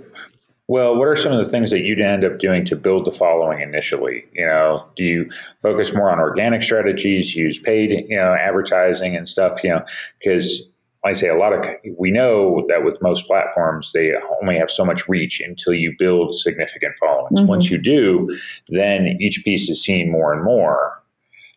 Well, 0.69 0.97
what 0.97 1.09
are 1.09 1.17
some 1.17 1.33
of 1.33 1.45
the 1.45 1.51
things 1.51 1.71
that 1.73 1.81
you'd 1.81 2.01
end 2.01 2.25
up 2.25 2.39
doing 2.39 2.65
to 2.67 2.77
build 2.77 3.05
the 3.05 3.13
following 3.13 3.61
initially? 3.61 4.25
You 4.33 4.47
know, 4.47 4.87
do 4.97 5.05
you 5.05 5.31
focus 5.61 5.95
more 5.95 6.11
on 6.11 6.19
organic 6.19 6.63
strategies, 6.63 7.37
use 7.37 7.59
paid, 7.59 7.91
you 8.09 8.17
know, 8.17 8.33
advertising 8.33 9.17
and 9.17 9.29
stuff? 9.29 9.63
You 9.63 9.71
know, 9.71 9.85
because 10.19 10.63
I 11.05 11.13
say 11.13 11.29
a 11.29 11.37
lot 11.37 11.53
of 11.53 11.65
we 11.99 12.11
know 12.11 12.65
that 12.69 12.85
with 12.85 13.01
most 13.01 13.27
platforms 13.27 13.93
they 13.95 14.13
only 14.43 14.59
have 14.59 14.71
so 14.71 14.85
much 14.85 15.09
reach 15.09 15.41
until 15.41 15.73
you 15.73 15.95
build 15.99 16.39
significant 16.39 16.95
followings. 17.01 17.41
Mm-hmm. 17.41 17.49
Once 17.49 17.71
you 17.71 17.79
do, 17.79 18.39
then 18.69 19.17
each 19.21 19.43
piece 19.45 19.69
is 19.71 19.83
seen 19.83 20.11
more 20.11 20.33
and 20.35 20.45
more. 20.45 21.03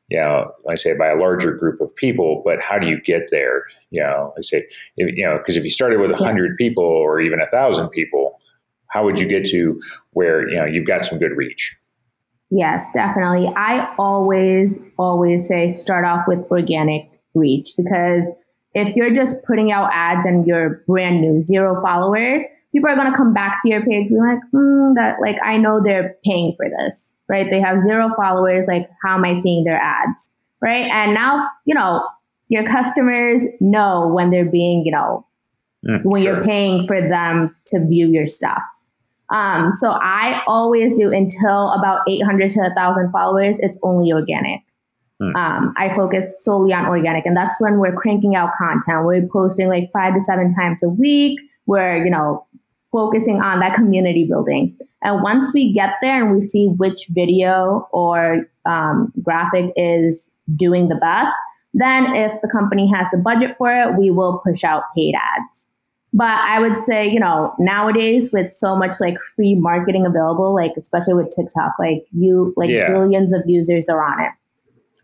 You 0.09 0.19
know, 0.19 0.51
I 0.69 0.75
say 0.75 0.93
by 0.93 1.09
a 1.09 1.15
larger 1.15 1.53
group 1.53 1.81
of 1.81 1.95
people, 1.95 2.41
but 2.45 2.61
how 2.61 2.77
do 2.77 2.87
you 2.87 3.01
get 3.01 3.29
there? 3.31 3.63
You 3.89 4.01
know, 4.01 4.33
I 4.37 4.41
say, 4.41 4.65
you 4.95 5.25
know, 5.25 5.37
because 5.37 5.55
if 5.57 5.63
you 5.63 5.71
started 5.71 5.99
with 5.99 6.11
a 6.11 6.17
hundred 6.17 6.55
yeah. 6.57 6.65
people 6.65 6.83
or 6.83 7.19
even 7.19 7.41
a 7.41 7.49
thousand 7.49 7.89
people, 7.89 8.39
how 8.87 9.03
would 9.03 9.19
you 9.19 9.27
get 9.27 9.45
to 9.47 9.81
where 10.11 10.47
you 10.47 10.55
know 10.55 10.65
you've 10.65 10.87
got 10.87 11.05
some 11.05 11.19
good 11.19 11.35
reach? 11.35 11.75
Yes, 12.55 12.91
definitely. 12.93 13.51
I 13.55 13.93
always, 13.97 14.79
always 14.99 15.47
say 15.47 15.71
start 15.71 16.05
off 16.05 16.25
with 16.27 16.45
organic 16.51 17.09
reach 17.33 17.73
because 17.75 18.31
if 18.73 18.95
you're 18.95 19.13
just 19.13 19.43
putting 19.43 19.71
out 19.71 19.89
ads 19.93 20.25
and 20.25 20.47
you're 20.47 20.83
brand 20.87 21.21
new, 21.21 21.41
zero 21.41 21.81
followers, 21.81 22.43
people 22.71 22.89
are 22.89 22.95
going 22.95 23.11
to 23.11 23.17
come 23.17 23.33
back 23.33 23.57
to 23.61 23.69
your 23.69 23.85
page 23.85 24.09
be 24.09 24.15
like, 24.15 24.39
mm, 24.53 24.95
that 24.95 25.21
like 25.21 25.37
I 25.43 25.57
know 25.57 25.79
they're 25.81 26.17
paying 26.25 26.55
for 26.57 26.65
this, 26.79 27.19
right? 27.27 27.49
They 27.49 27.61
have 27.61 27.81
zero 27.81 28.09
followers. 28.15 28.67
Like, 28.67 28.89
how 29.03 29.15
am 29.15 29.25
I 29.25 29.35
seeing 29.35 29.63
their 29.63 29.79
ads, 29.79 30.33
right? 30.61 30.89
And 30.91 31.13
now, 31.13 31.47
you 31.65 31.75
know, 31.75 32.05
your 32.49 32.65
customers 32.65 33.41
know 33.59 34.07
when 34.07 34.31
they're 34.31 34.49
being, 34.49 34.85
you 34.85 34.91
know, 34.91 35.25
mm, 35.87 36.03
when 36.03 36.23
sure. 36.23 36.35
you're 36.35 36.43
paying 36.43 36.87
for 36.87 36.99
them 36.99 37.55
to 37.67 37.85
view 37.85 38.07
your 38.07 38.27
stuff. 38.27 38.61
Um, 39.29 39.71
so 39.71 39.89
I 39.89 40.43
always 40.47 40.93
do 40.93 41.11
until 41.11 41.71
about 41.71 42.01
800 42.07 42.49
to 42.51 42.59
1,000 42.59 43.11
followers, 43.11 43.59
it's 43.59 43.79
only 43.81 44.11
organic. 44.11 44.61
Hmm. 45.31 45.35
Um, 45.35 45.73
I 45.77 45.93
focus 45.95 46.43
solely 46.43 46.73
on 46.73 46.85
organic, 46.85 47.25
and 47.25 47.35
that's 47.35 47.55
when 47.59 47.79
we're 47.79 47.95
cranking 47.95 48.35
out 48.35 48.51
content. 48.57 49.05
We're 49.05 49.27
posting 49.27 49.69
like 49.69 49.91
five 49.91 50.13
to 50.13 50.19
seven 50.19 50.49
times 50.49 50.83
a 50.83 50.89
week. 50.89 51.39
We're, 51.65 52.03
you 52.03 52.11
know, 52.11 52.45
focusing 52.91 53.41
on 53.41 53.59
that 53.59 53.73
community 53.73 54.25
building. 54.25 54.77
And 55.01 55.23
once 55.23 55.51
we 55.53 55.73
get 55.73 55.95
there 56.01 56.23
and 56.23 56.33
we 56.33 56.41
see 56.41 56.67
which 56.67 57.07
video 57.09 57.87
or 57.91 58.47
um, 58.65 59.11
graphic 59.21 59.73
is 59.75 60.31
doing 60.55 60.89
the 60.89 60.95
best, 60.95 61.35
then 61.73 62.15
if 62.15 62.31
the 62.41 62.47
company 62.47 62.89
has 62.93 63.09
the 63.09 63.17
budget 63.17 63.57
for 63.57 63.71
it, 63.71 63.97
we 63.97 64.11
will 64.11 64.41
push 64.45 64.63
out 64.63 64.83
paid 64.95 65.15
ads. 65.15 65.69
But 66.15 66.39
I 66.41 66.59
would 66.59 66.77
say, 66.77 67.07
you 67.09 67.19
know, 67.19 67.55
nowadays 67.57 68.31
with 68.31 68.53
so 68.53 68.75
much 68.75 68.97
like 69.01 69.17
free 69.35 69.55
marketing 69.55 70.05
available, 70.05 70.53
like 70.53 70.73
especially 70.77 71.15
with 71.15 71.33
TikTok, 71.35 71.73
like 71.79 72.05
you, 72.11 72.53
like 72.55 72.69
yeah. 72.69 72.91
billions 72.91 73.33
of 73.33 73.41
users 73.47 73.89
are 73.89 74.03
on 74.03 74.21
it. 74.21 74.31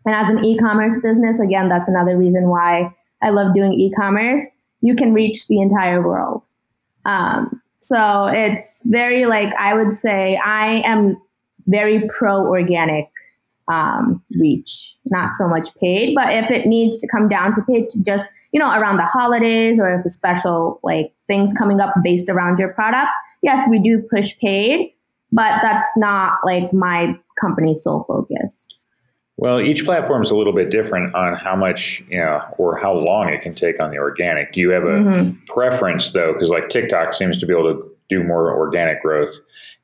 And 0.06 0.14
as 0.14 0.30
an 0.30 0.44
e-commerce 0.44 0.98
business, 1.00 1.40
again, 1.40 1.68
that's 1.68 1.88
another 1.88 2.16
reason 2.16 2.48
why 2.48 2.94
I 3.22 3.30
love 3.30 3.54
doing 3.54 3.72
e-commerce. 3.72 4.50
You 4.80 4.96
can 4.96 5.12
reach 5.12 5.46
the 5.46 5.60
entire 5.60 6.02
world. 6.02 6.46
Um, 7.04 7.60
so 7.78 8.26
it's 8.26 8.84
very 8.86 9.26
like 9.26 9.54
I 9.54 9.74
would 9.74 9.92
say 9.92 10.36
I 10.36 10.82
am 10.84 11.20
very 11.66 12.08
pro 12.08 12.46
organic 12.46 13.10
um, 13.70 14.22
reach, 14.38 14.96
not 15.06 15.36
so 15.36 15.46
much 15.46 15.68
paid. 15.76 16.14
But 16.14 16.32
if 16.32 16.50
it 16.50 16.66
needs 16.66 16.98
to 17.00 17.08
come 17.08 17.28
down 17.28 17.54
to 17.54 17.62
paid, 17.62 17.88
to 17.90 18.02
just 18.02 18.30
you 18.52 18.60
know 18.60 18.70
around 18.70 18.96
the 18.96 19.06
holidays 19.06 19.80
or 19.80 19.98
if 19.98 20.04
a 20.04 20.10
special 20.10 20.80
like 20.82 21.14
things 21.26 21.54
coming 21.54 21.80
up 21.80 21.94
based 22.02 22.28
around 22.28 22.58
your 22.58 22.72
product, 22.74 23.10
yes, 23.42 23.66
we 23.70 23.78
do 23.80 24.02
push 24.10 24.36
paid, 24.38 24.92
but 25.32 25.60
that's 25.62 25.88
not 25.96 26.38
like 26.44 26.72
my 26.72 27.18
company's 27.40 27.82
sole 27.82 28.04
focus. 28.06 28.69
Well, 29.40 29.58
each 29.58 29.86
platform 29.86 30.20
is 30.20 30.30
a 30.30 30.36
little 30.36 30.52
bit 30.52 30.68
different 30.68 31.14
on 31.14 31.34
how 31.34 31.56
much, 31.56 32.04
you 32.10 32.18
know, 32.18 32.42
or 32.58 32.76
how 32.76 32.92
long 32.92 33.30
it 33.30 33.40
can 33.40 33.54
take 33.54 33.82
on 33.82 33.90
the 33.90 33.96
organic. 33.96 34.52
Do 34.52 34.60
you 34.60 34.68
have 34.68 34.82
a 34.82 34.86
mm-hmm. 34.86 35.44
preference 35.46 36.12
though? 36.12 36.34
Because 36.34 36.50
like 36.50 36.68
TikTok 36.68 37.14
seems 37.14 37.38
to 37.38 37.46
be 37.46 37.54
able 37.54 37.72
to 37.72 37.90
do 38.10 38.22
more 38.22 38.54
organic 38.54 39.00
growth, 39.00 39.30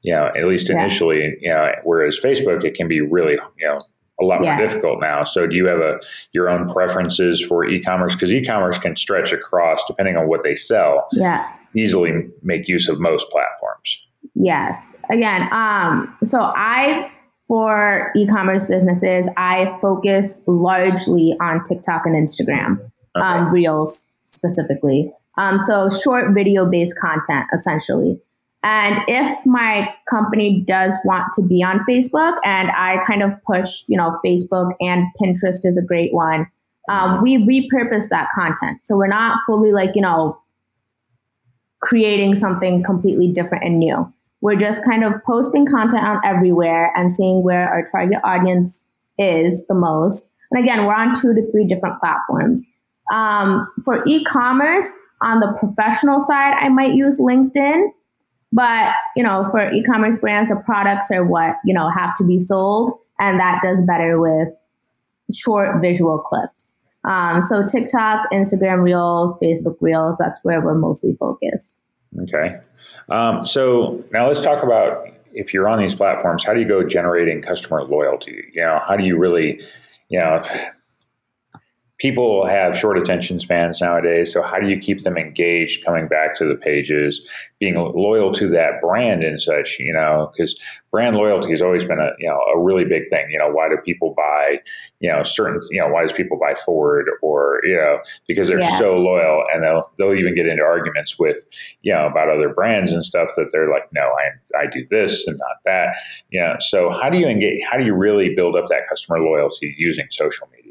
you 0.02 0.12
know, 0.12 0.26
at 0.36 0.44
least 0.44 0.68
initially, 0.68 1.20
yeah. 1.20 1.32
you 1.40 1.48
know, 1.48 1.72
whereas 1.84 2.20
Facebook, 2.22 2.64
it 2.64 2.74
can 2.74 2.86
be 2.86 3.00
really, 3.00 3.38
you 3.58 3.66
know, 3.66 3.78
a 4.20 4.24
lot 4.26 4.42
more 4.42 4.58
difficult 4.58 5.00
now. 5.00 5.24
So 5.24 5.46
do 5.46 5.56
you 5.56 5.66
have 5.68 5.78
a 5.78 6.00
your 6.32 6.50
own 6.50 6.70
preferences 6.70 7.42
for 7.42 7.64
e-commerce? 7.64 8.14
Because 8.14 8.34
e-commerce 8.34 8.76
can 8.76 8.94
stretch 8.94 9.32
across 9.32 9.82
depending 9.86 10.18
on 10.18 10.28
what 10.28 10.42
they 10.44 10.54
sell. 10.54 11.08
Yeah. 11.12 11.50
Easily 11.74 12.12
make 12.42 12.68
use 12.68 12.90
of 12.90 13.00
most 13.00 13.30
platforms. 13.30 14.02
Yes. 14.34 14.98
Again, 15.10 15.48
um, 15.50 16.14
so 16.22 16.40
I 16.40 17.10
for 17.48 18.12
e-commerce 18.16 18.66
businesses, 18.66 19.28
I 19.36 19.78
focus 19.80 20.42
largely 20.46 21.36
on 21.40 21.62
TikTok 21.62 22.06
and 22.06 22.14
Instagram, 22.16 22.80
okay. 23.16 23.24
um, 23.24 23.52
Reels 23.52 24.08
specifically. 24.24 25.12
Um, 25.38 25.58
so 25.58 25.88
short 25.90 26.34
video 26.34 26.68
based 26.68 26.98
content, 26.98 27.46
essentially. 27.52 28.20
And 28.62 29.00
if 29.06 29.46
my 29.46 29.94
company 30.10 30.64
does 30.66 30.98
want 31.04 31.32
to 31.34 31.42
be 31.42 31.62
on 31.62 31.84
Facebook, 31.88 32.36
and 32.44 32.70
I 32.70 32.98
kind 33.06 33.22
of 33.22 33.32
push, 33.44 33.84
you 33.86 33.96
know, 33.96 34.18
Facebook 34.24 34.72
and 34.80 35.06
Pinterest 35.22 35.64
is 35.64 35.78
a 35.78 35.86
great 35.86 36.12
one, 36.12 36.50
um, 36.88 37.22
we 37.22 37.36
repurpose 37.38 38.08
that 38.08 38.28
content. 38.34 38.82
So 38.82 38.96
we're 38.96 39.06
not 39.06 39.38
fully 39.46 39.72
like, 39.72 39.90
you 39.94 40.02
know, 40.02 40.40
creating 41.80 42.34
something 42.34 42.82
completely 42.82 43.28
different 43.28 43.62
and 43.64 43.78
new. 43.78 44.12
We're 44.46 44.54
just 44.54 44.84
kind 44.84 45.02
of 45.02 45.12
posting 45.26 45.66
content 45.66 46.04
on 46.04 46.20
everywhere 46.24 46.92
and 46.94 47.10
seeing 47.10 47.42
where 47.42 47.66
our 47.66 47.84
target 47.90 48.20
audience 48.22 48.92
is 49.18 49.66
the 49.66 49.74
most. 49.74 50.30
And 50.52 50.62
again, 50.62 50.86
we're 50.86 50.94
on 50.94 51.12
two 51.20 51.34
to 51.34 51.50
three 51.50 51.66
different 51.66 51.98
platforms. 51.98 52.64
Um, 53.12 53.66
for 53.84 54.04
e-commerce, 54.06 54.96
on 55.20 55.40
the 55.40 55.52
professional 55.58 56.20
side, 56.20 56.54
I 56.60 56.68
might 56.68 56.94
use 56.94 57.20
LinkedIn. 57.20 57.88
But, 58.52 58.94
you 59.16 59.24
know, 59.24 59.48
for 59.50 59.68
e-commerce 59.72 60.16
brands, 60.18 60.50
the 60.50 60.62
products 60.64 61.10
are 61.10 61.24
what, 61.24 61.56
you 61.64 61.74
know, 61.74 61.90
have 61.90 62.14
to 62.18 62.24
be 62.24 62.38
sold. 62.38 62.92
And 63.18 63.40
that 63.40 63.62
does 63.64 63.82
better 63.82 64.20
with 64.20 64.50
short 65.34 65.82
visual 65.82 66.20
clips. 66.20 66.76
Um, 67.02 67.42
so 67.42 67.66
TikTok, 67.66 68.30
Instagram 68.30 68.84
Reels, 68.84 69.36
Facebook 69.42 69.78
Reels, 69.80 70.18
that's 70.18 70.38
where 70.44 70.64
we're 70.64 70.78
mostly 70.78 71.16
focused. 71.18 71.80
Okay. 72.22 72.60
Um, 73.08 73.46
so 73.46 74.02
now 74.12 74.26
let's 74.28 74.40
talk 74.40 74.62
about 74.62 75.08
if 75.32 75.52
you're 75.52 75.68
on 75.68 75.80
these 75.80 75.94
platforms, 75.94 76.44
how 76.44 76.54
do 76.54 76.60
you 76.60 76.68
go 76.68 76.82
generating 76.82 77.42
customer 77.42 77.84
loyalty? 77.84 78.44
You 78.52 78.62
know, 78.62 78.80
how 78.86 78.96
do 78.96 79.04
you 79.04 79.18
really, 79.18 79.60
you 80.08 80.18
know, 80.18 80.42
people 81.98 82.46
have 82.46 82.76
short 82.76 82.98
attention 82.98 83.40
spans 83.40 83.80
nowadays. 83.80 84.32
So 84.32 84.42
how 84.42 84.58
do 84.58 84.68
you 84.68 84.78
keep 84.78 85.02
them 85.02 85.16
engaged, 85.16 85.84
coming 85.84 86.08
back 86.08 86.36
to 86.36 86.46
the 86.46 86.54
pages, 86.54 87.26
being 87.58 87.74
loyal 87.74 88.32
to 88.32 88.48
that 88.50 88.80
brand 88.82 89.24
and 89.24 89.40
such? 89.40 89.78
You 89.78 89.92
know, 89.92 90.30
because 90.32 90.56
brand 90.90 91.16
loyalty 91.16 91.50
has 91.50 91.62
always 91.62 91.84
been 91.84 91.98
a 91.98 92.10
you 92.18 92.28
know 92.28 92.38
a 92.54 92.58
really 92.58 92.84
big 92.84 93.08
thing. 93.08 93.26
You 93.30 93.38
know, 93.38 93.50
why 93.50 93.68
do 93.68 93.76
people 93.78 94.14
buy? 94.16 94.60
You 95.00 95.10
know, 95.10 95.22
certain 95.24 95.60
you 95.70 95.80
know 95.80 95.88
why 95.88 96.02
does 96.02 96.12
people 96.12 96.38
buy 96.38 96.54
Ford 96.64 97.06
or 97.22 97.60
you 97.64 97.76
know 97.76 97.98
because 98.28 98.48
they're 98.48 98.60
yeah. 98.60 98.78
so 98.78 98.98
loyal 98.98 99.44
and 99.52 99.62
they'll 99.62 99.90
they'll 99.98 100.18
even 100.18 100.34
get 100.34 100.46
into 100.46 100.62
arguments 100.62 101.18
with 101.18 101.44
you 101.82 101.94
know 101.94 102.06
about 102.06 102.28
other 102.28 102.50
brands 102.50 102.92
and 102.92 103.04
stuff 103.04 103.28
that 103.36 103.48
they're 103.52 103.70
like, 103.70 103.88
no, 103.92 104.02
I 104.02 104.58
I 104.60 104.66
do 104.66 104.86
this 104.90 105.26
and 105.26 105.38
not 105.38 105.56
that. 105.64 105.96
You 106.30 106.40
know, 106.40 106.56
so 106.60 106.90
how 106.90 107.08
do 107.08 107.18
you 107.18 107.26
engage? 107.26 107.62
How 107.70 107.78
do 107.78 107.84
you 107.84 107.94
really 107.94 108.34
build 108.34 108.56
up 108.56 108.68
that 108.68 108.88
customer 108.88 109.20
loyalty 109.20 109.74
using 109.78 110.06
social 110.10 110.48
media? 110.54 110.65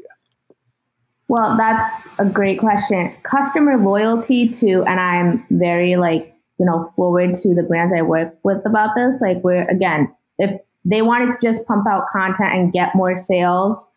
Well, 1.28 1.56
that's 1.56 2.08
a 2.18 2.24
great 2.24 2.58
question. 2.60 3.14
Customer 3.24 3.76
loyalty 3.76 4.48
to, 4.48 4.84
and 4.84 5.00
I'm 5.00 5.44
very 5.50 5.96
like, 5.96 6.32
you 6.58 6.66
know, 6.66 6.92
forward 6.94 7.34
to 7.34 7.54
the 7.54 7.64
brands 7.64 7.92
I 7.92 8.02
work 8.02 8.38
with 8.44 8.64
about 8.64 8.94
this. 8.96 9.20
Like, 9.20 9.42
we're 9.42 9.66
again, 9.68 10.14
if 10.38 10.60
they 10.84 11.02
wanted 11.02 11.32
to 11.32 11.38
just 11.42 11.66
pump 11.66 11.86
out 11.88 12.06
content 12.06 12.54
and 12.54 12.72
get 12.72 12.94
more 12.94 13.16
sales, 13.16 13.88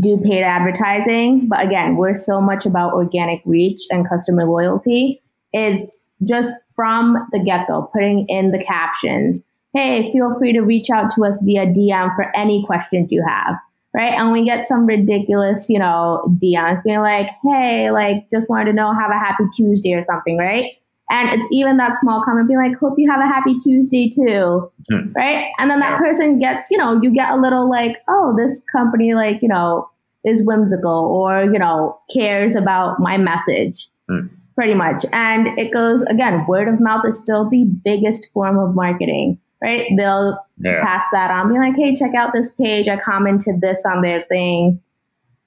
do 0.00 0.18
paid 0.18 0.42
advertising. 0.42 1.46
But 1.48 1.64
again, 1.64 1.96
we're 1.96 2.14
so 2.14 2.40
much 2.40 2.64
about 2.64 2.94
organic 2.94 3.42
reach 3.44 3.82
and 3.90 4.08
customer 4.08 4.46
loyalty. 4.46 5.22
It's 5.52 6.10
just 6.26 6.58
from 6.74 7.16
the 7.32 7.44
get 7.44 7.68
go, 7.68 7.90
putting 7.92 8.26
in 8.28 8.50
the 8.50 8.64
captions. 8.64 9.44
Hey, 9.74 10.10
feel 10.10 10.36
free 10.38 10.54
to 10.54 10.60
reach 10.60 10.88
out 10.88 11.10
to 11.10 11.24
us 11.24 11.42
via 11.44 11.66
DM 11.66 12.16
for 12.16 12.34
any 12.34 12.64
questions 12.64 13.12
you 13.12 13.22
have 13.28 13.56
right? 13.96 14.12
And 14.12 14.30
we 14.30 14.44
get 14.44 14.66
some 14.66 14.84
ridiculous, 14.84 15.68
you 15.70 15.78
know, 15.78 16.22
DMs 16.44 16.84
being 16.84 17.00
like, 17.00 17.28
hey, 17.42 17.90
like, 17.90 18.28
just 18.30 18.48
wanted 18.50 18.66
to 18.66 18.72
know, 18.74 18.92
have 18.92 19.10
a 19.10 19.18
happy 19.18 19.44
Tuesday 19.56 19.94
or 19.94 20.02
something, 20.02 20.36
right? 20.36 20.70
And 21.10 21.30
it's 21.30 21.48
even 21.50 21.78
that 21.78 21.96
small 21.96 22.22
comment 22.22 22.46
being 22.46 22.58
like, 22.58 22.78
hope 22.78 22.94
you 22.98 23.10
have 23.10 23.20
a 23.20 23.26
happy 23.26 23.56
Tuesday 23.58 24.10
too, 24.10 24.70
hmm. 24.90 25.12
right? 25.16 25.46
And 25.58 25.70
then 25.70 25.80
that 25.80 25.98
person 25.98 26.38
gets, 26.38 26.70
you 26.70 26.76
know, 26.76 27.00
you 27.00 27.10
get 27.10 27.30
a 27.30 27.36
little 27.36 27.70
like, 27.70 28.02
oh, 28.08 28.34
this 28.36 28.62
company, 28.70 29.14
like, 29.14 29.40
you 29.40 29.48
know, 29.48 29.88
is 30.26 30.44
whimsical 30.44 31.06
or, 31.06 31.44
you 31.44 31.58
know, 31.58 31.98
cares 32.12 32.54
about 32.54 33.00
my 33.00 33.16
message. 33.16 33.88
Hmm. 34.10 34.26
Pretty 34.56 34.74
much. 34.74 35.04
And 35.12 35.48
it 35.58 35.72
goes, 35.72 36.02
again, 36.02 36.44
word 36.48 36.68
of 36.68 36.80
mouth 36.80 37.06
is 37.06 37.20
still 37.20 37.48
the 37.48 37.64
biggest 37.84 38.30
form 38.32 38.58
of 38.58 38.74
marketing 38.74 39.38
right? 39.62 39.90
They'll 39.96 40.38
yeah. 40.58 40.80
pass 40.82 41.04
that 41.12 41.30
on, 41.30 41.52
be 41.52 41.58
like, 41.58 41.76
hey, 41.76 41.94
check 41.94 42.14
out 42.14 42.32
this 42.32 42.52
page. 42.52 42.88
I 42.88 42.96
commented 42.96 43.60
this 43.60 43.84
on 43.86 44.02
their 44.02 44.20
thing. 44.20 44.80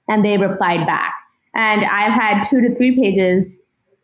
And 0.08 0.24
they 0.24 0.38
replied 0.38 0.86
back. 0.86 1.14
And 1.54 1.84
I've 1.84 2.12
had 2.12 2.42
two 2.42 2.60
to 2.60 2.74
three 2.74 2.96
pages 2.96 3.62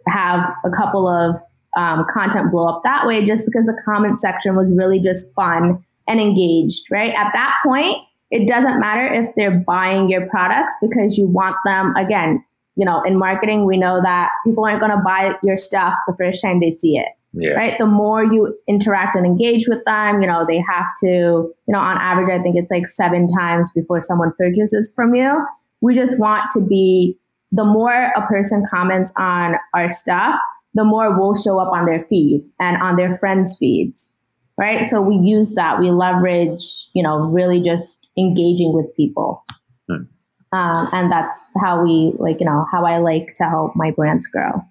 have 0.09 0.53
a 0.65 0.71
couple 0.71 1.09
of 1.09 1.37
um, 1.77 2.05
content 2.09 2.51
blow 2.51 2.69
up 2.69 2.83
that 2.85 3.07
way 3.07 3.25
just 3.25 3.45
because 3.45 3.67
the 3.67 3.81
comment 3.85 4.19
section 4.19 4.57
was 4.57 4.73
really 4.75 5.01
just 5.01 5.33
fun 5.35 5.85
and 6.09 6.21
engaged, 6.21 6.85
right? 6.91 7.13
At 7.15 7.33
that 7.35 7.57
point, 7.65 7.97
it 8.31 8.49
doesn't 8.49 8.81
matter 8.81 9.05
if 9.13 9.35
they're 9.37 9.63
buying 9.67 10.09
your 10.09 10.29
products 10.29 10.77
because 10.81 11.19
you 11.19 11.27
want 11.27 11.57
them, 11.65 11.95
again, 11.97 12.45
you 12.77 12.85
know, 12.85 13.03
in 13.03 13.19
marketing, 13.19 13.67
we 13.67 13.77
know 13.77 14.01
that 14.03 14.31
people 14.45 14.65
aren't 14.65 14.81
going 14.81 14.93
to 14.93 15.03
buy 15.05 15.37
your 15.43 15.57
stuff 15.57 15.95
the 16.07 16.15
first 16.17 16.43
time 16.43 16.61
they 16.61 16.71
see 16.71 16.97
it. 16.97 17.09
Yeah. 17.39 17.51
Right. 17.51 17.79
The 17.79 17.87
more 17.87 18.25
you 18.25 18.59
interact 18.67 19.15
and 19.15 19.27
engage 19.27 19.69
with 19.69 19.85
them, 19.85 20.23
you 20.23 20.27
know, 20.27 20.47
they 20.49 20.57
have 20.57 20.87
to, 21.05 21.07
you 21.07 21.55
know, 21.69 21.79
on 21.79 21.99
average, 21.99 22.31
I 22.31 22.43
think 22.43 22.57
it's 22.57 22.71
like 22.71 22.89
seven 22.89 23.27
times 23.39 23.71
before 23.73 24.01
someone 24.01 24.33
purchases 24.39 24.91
from 24.97 25.15
you. 25.15 25.45
We 25.83 25.95
just 25.95 26.19
want 26.19 26.51
to 26.53 26.63
be 26.63 27.19
the 27.53 27.65
more 27.65 27.93
a 27.93 28.27
person 28.27 28.65
comments 28.69 29.13
on 29.19 29.57
our 29.75 29.91
stuff, 29.91 30.41
the 30.73 30.85
more 30.85 31.19
we'll 31.19 31.35
show 31.35 31.59
up 31.59 31.73
on 31.75 31.85
their 31.85 32.07
feed 32.09 32.43
and 32.59 32.81
on 32.81 32.97
their 32.97 33.19
friends' 33.19 33.59
feeds. 33.59 34.15
Right. 34.59 34.87
So 34.87 35.03
we 35.03 35.17
use 35.17 35.55
that. 35.57 35.79
We 35.79 35.91
leverage, 35.91 36.89
you 36.95 37.03
know, 37.03 37.19
really 37.19 37.61
just 37.61 38.09
engaging 38.17 38.73
with 38.73 38.97
people. 38.97 39.45
Hmm. 39.91 40.05
Um, 40.53 40.89
and 40.93 41.13
that's 41.13 41.47
how 41.63 41.83
we 41.83 42.15
like, 42.17 42.41
you 42.41 42.47
know, 42.47 42.65
how 42.73 42.87
I 42.87 42.97
like 42.97 43.35
to 43.35 43.45
help 43.45 43.73
my 43.77 43.91
brands 43.91 44.27
grow. 44.27 44.63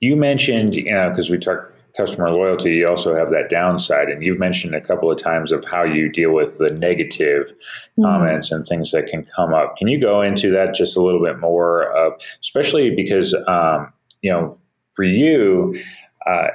You 0.00 0.16
mentioned, 0.16 0.74
you 0.74 0.92
know, 0.92 1.10
because 1.10 1.30
we 1.30 1.38
talked 1.38 1.72
customer 1.96 2.30
loyalty, 2.30 2.74
you 2.74 2.88
also 2.88 3.14
have 3.14 3.30
that 3.30 3.48
downside. 3.48 4.08
And 4.08 4.22
you've 4.22 4.38
mentioned 4.38 4.74
a 4.74 4.80
couple 4.80 5.10
of 5.10 5.18
times 5.18 5.50
of 5.50 5.64
how 5.64 5.82
you 5.82 6.10
deal 6.10 6.32
with 6.32 6.58
the 6.58 6.70
negative 6.70 7.46
mm-hmm. 7.48 8.02
comments 8.02 8.52
and 8.52 8.66
things 8.66 8.90
that 8.90 9.06
can 9.06 9.24
come 9.34 9.54
up. 9.54 9.76
Can 9.76 9.88
you 9.88 9.98
go 9.98 10.20
into 10.20 10.50
that 10.52 10.74
just 10.74 10.96
a 10.96 11.02
little 11.02 11.22
bit 11.22 11.38
more 11.40 11.90
of, 11.96 12.12
especially 12.42 12.94
because, 12.94 13.34
um, 13.48 13.92
you 14.22 14.30
know, 14.30 14.58
for 14.92 15.04
you, 15.04 15.80
uh, 16.26 16.48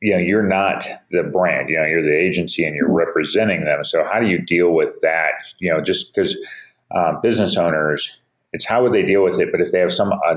you 0.00 0.12
know, 0.12 0.18
you're 0.18 0.46
not 0.46 0.86
the 1.10 1.22
brand, 1.22 1.70
you 1.70 1.78
know, 1.78 1.86
you're 1.86 2.02
the 2.02 2.14
agency 2.14 2.64
and 2.64 2.76
you're 2.76 2.92
representing 2.92 3.64
them. 3.64 3.84
So 3.84 4.04
how 4.04 4.20
do 4.20 4.26
you 4.26 4.38
deal 4.38 4.72
with 4.72 4.98
that? 5.02 5.30
You 5.60 5.72
know, 5.72 5.80
just 5.80 6.14
because 6.14 6.36
um, 6.94 7.20
business 7.22 7.56
owners, 7.56 8.14
it's 8.52 8.66
how 8.66 8.82
would 8.82 8.92
they 8.92 9.02
deal 9.02 9.24
with 9.24 9.40
it? 9.40 9.48
But 9.50 9.62
if 9.62 9.72
they 9.72 9.78
have 9.78 9.92
some, 9.92 10.12
uh, 10.12 10.34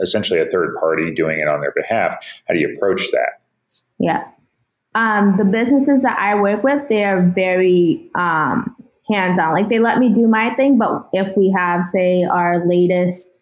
essentially 0.00 0.40
a 0.40 0.46
third 0.46 0.76
party 0.80 1.12
doing 1.14 1.40
it 1.40 1.48
on 1.48 1.60
their 1.60 1.72
behalf, 1.72 2.16
how 2.46 2.54
do 2.54 2.60
you 2.60 2.74
approach 2.74 3.10
that? 3.12 3.40
Yeah. 3.98 4.24
Um, 4.94 5.36
the 5.36 5.44
businesses 5.44 6.02
that 6.02 6.18
I 6.18 6.40
work 6.40 6.62
with, 6.62 6.88
they're 6.88 7.22
very 7.34 8.10
um, 8.14 8.74
hands 9.10 9.38
on. 9.38 9.52
Like 9.52 9.68
they 9.68 9.78
let 9.78 9.98
me 9.98 10.12
do 10.12 10.26
my 10.26 10.54
thing, 10.54 10.78
but 10.78 11.08
if 11.12 11.36
we 11.36 11.50
have, 11.50 11.84
say, 11.84 12.24
our 12.24 12.66
latest 12.66 13.40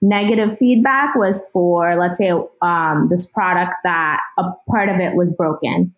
negative 0.00 0.56
feedback 0.58 1.14
was 1.14 1.48
for, 1.52 1.96
let's 1.96 2.18
say, 2.18 2.32
um, 2.60 3.08
this 3.10 3.26
product 3.26 3.74
that 3.84 4.20
a 4.38 4.50
part 4.70 4.88
of 4.88 4.96
it 4.96 5.16
was 5.16 5.32
broken. 5.32 5.94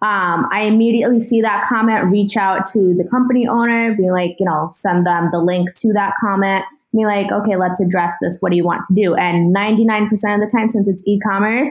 Um, 0.00 0.48
I 0.52 0.62
immediately 0.62 1.18
see 1.18 1.40
that 1.40 1.64
comment, 1.64 2.10
reach 2.10 2.36
out 2.36 2.66
to 2.66 2.94
the 2.94 3.06
company 3.10 3.48
owner, 3.48 3.96
be 3.96 4.10
like, 4.10 4.36
you 4.38 4.46
know, 4.46 4.68
send 4.70 5.04
them 5.04 5.30
the 5.32 5.40
link 5.40 5.74
to 5.74 5.92
that 5.92 6.14
comment, 6.20 6.64
be 6.96 7.04
like, 7.04 7.30
okay, 7.30 7.56
let's 7.56 7.80
address 7.80 8.16
this. 8.20 8.38
What 8.40 8.50
do 8.50 8.56
you 8.56 8.64
want 8.64 8.84
to 8.86 8.94
do? 8.94 9.14
And 9.14 9.54
99% 9.54 10.10
of 10.10 10.40
the 10.40 10.50
time, 10.52 10.70
since 10.70 10.88
it's 10.88 11.06
e 11.06 11.20
commerce, 11.20 11.70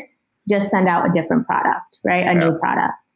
just 0.49 0.69
send 0.69 0.87
out 0.87 1.09
a 1.09 1.11
different 1.11 1.45
product, 1.45 1.99
right? 2.03 2.23
A 2.23 2.33
yeah. 2.33 2.39
new 2.39 2.57
product. 2.57 3.07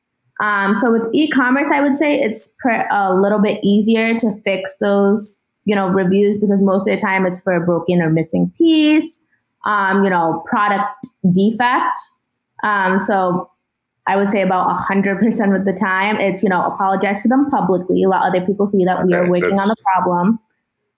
Um, 0.42 0.74
so 0.76 0.92
with 0.92 1.08
e-commerce, 1.14 1.72
I 1.72 1.82
would 1.82 1.96
say 1.96 2.20
it's 2.20 2.54
a 2.90 3.14
little 3.14 3.40
bit 3.40 3.60
easier 3.64 4.16
to 4.16 4.36
fix 4.44 4.78
those, 4.78 5.46
you 5.66 5.76
know, 5.76 5.88
reviews 5.88 6.40
because 6.40 6.62
most 6.64 6.88
of 6.88 6.98
the 6.98 7.02
time 7.02 7.28
it's 7.28 7.40
for 7.40 7.54
a 7.54 7.64
broken 7.64 8.02
or 8.02 8.10
missing 8.10 8.52
piece, 8.58 9.22
um, 9.66 10.04
you 10.04 10.10
know, 10.10 10.44
product 10.48 11.08
defect. 11.32 11.92
Um, 12.64 12.98
so 12.98 13.52
I 14.08 14.16
would 14.16 14.32
say 14.32 14.42
about 14.42 14.68
hundred 14.78 15.20
percent 15.20 15.56
of 15.56 15.66
the 15.66 15.74
time, 15.74 16.20
it's 16.20 16.42
you 16.42 16.50
know 16.50 16.66
apologize 16.66 17.22
to 17.22 17.30
them 17.30 17.50
publicly, 17.52 18.06
let 18.08 18.24
other 18.24 18.42
people 18.42 18.66
see 18.66 18.84
that 18.84 18.98
okay, 18.98 19.06
we 19.06 19.14
are 19.14 19.30
working 19.30 19.60
on 19.60 19.68
the 19.68 19.76
problem, 19.94 20.40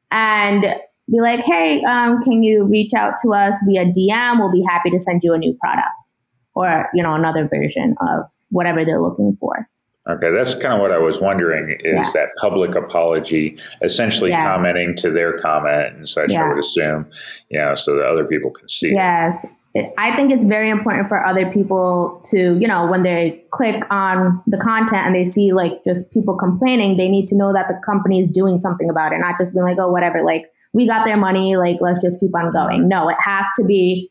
and 0.09 0.75
be 1.13 1.21
like, 1.21 1.45
hey, 1.45 1.83
um, 1.83 2.21
can 2.23 2.43
you 2.43 2.65
reach 2.65 2.93
out 2.93 3.13
to 3.23 3.33
us 3.33 3.61
via 3.67 3.85
DM? 3.85 4.39
We'll 4.39 4.51
be 4.51 4.63
happy 4.67 4.89
to 4.89 4.99
send 4.99 5.21
you 5.23 5.33
a 5.33 5.37
new 5.37 5.55
product 5.61 6.13
or 6.55 6.89
you 6.93 7.03
know 7.03 7.13
another 7.13 7.47
version 7.47 7.95
of 8.01 8.25
whatever 8.49 8.85
they're 8.85 9.01
looking 9.01 9.37
for. 9.39 9.67
Okay, 10.09 10.31
that's 10.35 10.53
kind 10.55 10.73
of 10.73 10.81
what 10.81 10.91
I 10.91 10.97
was 10.97 11.21
wondering 11.21 11.71
is 11.79 11.93
yeah. 11.93 12.11
that 12.13 12.29
public 12.37 12.75
apology, 12.75 13.57
essentially 13.81 14.31
yes. 14.31 14.45
commenting 14.45 14.97
to 14.97 15.11
their 15.11 15.37
comment 15.37 15.95
and 15.95 16.09
such, 16.09 16.29
yeah. 16.29 16.43
I 16.43 16.49
would 16.49 16.59
assume, 16.59 17.09
you 17.49 17.57
know, 17.57 17.73
so 17.75 17.95
that 17.95 18.05
other 18.05 18.25
people 18.25 18.51
can 18.51 18.67
see. 18.67 18.91
Yes. 18.91 19.45
It, 19.73 19.93
I 19.97 20.13
think 20.17 20.33
it's 20.33 20.43
very 20.43 20.69
important 20.69 21.07
for 21.07 21.25
other 21.25 21.49
people 21.49 22.21
to, 22.25 22.57
you 22.59 22.67
know, 22.67 22.85
when 22.85 23.03
they 23.03 23.45
click 23.51 23.85
on 23.89 24.43
the 24.45 24.57
content 24.57 25.07
and 25.07 25.15
they 25.15 25.23
see 25.23 25.53
like 25.53 25.85
just 25.85 26.11
people 26.11 26.37
complaining, 26.37 26.97
they 26.97 27.07
need 27.07 27.25
to 27.27 27.37
know 27.37 27.53
that 27.53 27.69
the 27.69 27.79
company 27.85 28.19
is 28.19 28.29
doing 28.29 28.59
something 28.59 28.89
about 28.89 29.13
it, 29.13 29.19
not 29.19 29.37
just 29.37 29.53
being 29.53 29.63
like, 29.63 29.77
oh, 29.79 29.89
whatever, 29.89 30.21
like 30.21 30.51
we 30.73 30.87
got 30.87 31.05
their 31.05 31.17
money, 31.17 31.55
like 31.55 31.77
let's 31.79 32.03
just 32.03 32.19
keep 32.19 32.35
on 32.35 32.51
going. 32.51 32.87
No, 32.87 33.09
it 33.09 33.17
has 33.23 33.47
to 33.57 33.63
be 33.63 34.09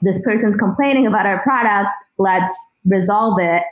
this 0.00 0.20
person's 0.22 0.56
complaining 0.56 1.06
about 1.06 1.26
our 1.26 1.42
product, 1.42 1.90
let's 2.18 2.52
resolve 2.84 3.38
it 3.40 3.62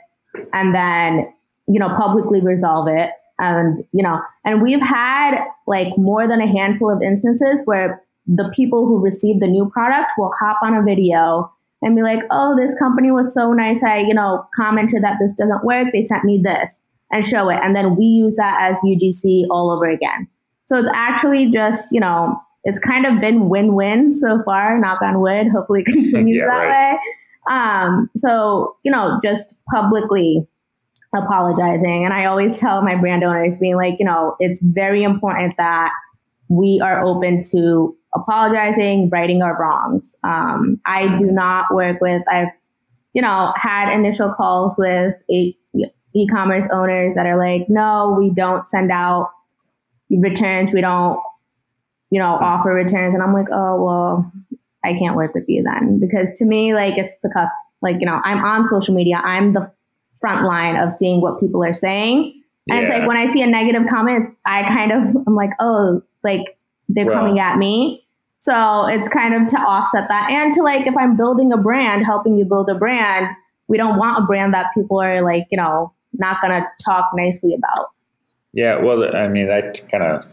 and 0.51 0.73
then, 0.73 1.31
you 1.67 1.79
know, 1.79 1.89
publicly 1.95 2.41
resolve 2.41 2.87
it. 2.89 3.11
And, 3.39 3.77
you 3.91 4.03
know, 4.03 4.19
and 4.45 4.61
we've 4.61 4.81
had 4.81 5.43
like 5.67 5.89
more 5.97 6.27
than 6.27 6.39
a 6.39 6.47
handful 6.47 6.91
of 6.91 7.01
instances 7.01 7.63
where 7.65 8.01
the 8.25 8.51
people 8.55 8.85
who 8.85 9.03
receive 9.03 9.41
the 9.41 9.47
new 9.47 9.69
product 9.69 10.11
will 10.17 10.31
hop 10.39 10.59
on 10.63 10.75
a 10.75 10.83
video 10.83 11.51
and 11.81 11.95
be 11.95 12.01
like, 12.01 12.19
oh, 12.31 12.55
this 12.57 12.77
company 12.79 13.11
was 13.11 13.33
so 13.33 13.51
nice. 13.51 13.83
I, 13.83 13.97
you 13.97 14.13
know, 14.13 14.45
commented 14.55 15.03
that 15.03 15.17
this 15.19 15.35
doesn't 15.35 15.65
work. 15.65 15.87
They 15.91 16.01
sent 16.01 16.23
me 16.23 16.41
this 16.41 16.81
and 17.11 17.25
show 17.25 17.49
it. 17.49 17.59
And 17.61 17.75
then 17.75 17.97
we 17.97 18.05
use 18.05 18.37
that 18.37 18.57
as 18.61 18.81
UGC 18.85 19.45
all 19.49 19.71
over 19.71 19.89
again. 19.89 20.29
So 20.65 20.77
it's 20.77 20.89
actually 20.93 21.51
just, 21.51 21.89
you 21.91 21.99
know, 21.99 22.39
it's 22.63 22.79
kind 22.79 23.05
of 23.05 23.19
been 23.19 23.49
win-win 23.49 24.11
so 24.11 24.41
far, 24.43 24.79
knock 24.79 25.01
on 25.01 25.19
wood. 25.19 25.47
Hopefully 25.53 25.81
it 25.81 25.85
continues 25.91 26.39
yeah, 26.39 26.45
that 26.45 26.67
right. 26.67 26.93
way. 26.93 26.99
Um, 27.49 28.09
so, 28.15 28.77
you 28.83 28.91
know, 28.91 29.19
just 29.21 29.55
publicly 29.73 30.47
apologizing. 31.15 32.05
And 32.05 32.13
I 32.13 32.25
always 32.25 32.59
tell 32.59 32.81
my 32.81 32.95
brand 32.95 33.23
owners 33.23 33.57
being 33.57 33.75
like, 33.75 33.97
you 33.99 34.05
know, 34.05 34.35
it's 34.39 34.61
very 34.61 35.03
important 35.03 35.55
that 35.57 35.91
we 36.49 36.81
are 36.81 37.03
open 37.03 37.43
to 37.51 37.95
apologizing, 38.15 39.09
righting 39.09 39.41
our 39.41 39.59
wrongs. 39.59 40.15
Um, 40.23 40.79
I 40.85 41.15
do 41.17 41.25
not 41.25 41.73
work 41.73 41.99
with, 42.01 42.23
I've, 42.29 42.49
you 43.13 43.21
know, 43.21 43.53
had 43.55 43.93
initial 43.93 44.31
calls 44.33 44.75
with 44.77 45.15
e- 45.29 45.55
e-commerce 46.15 46.69
owners 46.71 47.15
that 47.15 47.25
are 47.25 47.37
like, 47.37 47.67
no, 47.69 48.15
we 48.17 48.31
don't 48.31 48.67
send 48.67 48.91
out 48.91 49.31
returns. 50.21 50.71
We 50.71 50.81
don't 50.81 51.19
you 52.13 52.19
know, 52.19 52.35
offer 52.35 52.69
returns. 52.69 53.15
And 53.15 53.23
I'm 53.23 53.33
like, 53.33 53.47
oh, 53.51 53.83
well, 53.83 54.31
I 54.85 54.93
can't 54.93 55.15
work 55.15 55.33
with 55.33 55.45
you 55.47 55.63
then. 55.63 55.99
Because 55.99 56.37
to 56.37 56.45
me, 56.45 56.75
like, 56.75 56.95
it's 56.95 57.17
the 57.23 57.29
cuts. 57.29 57.59
Like, 57.81 58.01
you 58.01 58.05
know, 58.05 58.21
I'm 58.23 58.45
on 58.45 58.67
social 58.67 58.93
media, 58.93 59.19
I'm 59.23 59.53
the 59.53 59.71
front 60.21 60.45
line 60.45 60.75
of 60.75 60.91
seeing 60.91 61.21
what 61.21 61.39
people 61.39 61.65
are 61.65 61.73
saying. 61.73 62.39
And 62.69 62.77
yeah. 62.77 62.81
it's 62.81 62.89
like 62.91 63.07
when 63.07 63.17
I 63.17 63.25
see 63.25 63.41
a 63.41 63.47
negative 63.47 63.87
comments, 63.89 64.37
I 64.45 64.61
kind 64.61 64.91
of, 64.91 65.23
I'm 65.25 65.33
like, 65.33 65.49
oh, 65.59 66.03
like 66.23 66.55
they're 66.87 67.07
well, 67.07 67.15
coming 67.15 67.39
at 67.39 67.57
me. 67.57 68.05
So 68.37 68.85
it's 68.87 69.07
kind 69.07 69.33
of 69.33 69.47
to 69.47 69.57
offset 69.57 70.07
that. 70.09 70.29
And 70.29 70.53
to 70.53 70.61
like, 70.61 70.85
if 70.85 70.93
I'm 70.95 71.17
building 71.17 71.51
a 71.51 71.57
brand, 71.57 72.05
helping 72.05 72.37
you 72.37 72.45
build 72.45 72.69
a 72.69 72.75
brand, 72.75 73.35
we 73.67 73.77
don't 73.77 73.97
want 73.97 74.23
a 74.23 74.27
brand 74.27 74.53
that 74.53 74.67
people 74.75 75.01
are 75.01 75.23
like, 75.23 75.47
you 75.49 75.57
know, 75.57 75.91
not 76.13 76.41
going 76.41 76.53
to 76.53 76.67
talk 76.85 77.09
nicely 77.15 77.55
about. 77.55 77.89
Yeah. 78.53 78.79
Well, 78.79 79.15
I 79.15 79.27
mean, 79.27 79.47
that 79.47 79.89
kind 79.89 80.03
of 80.03 80.25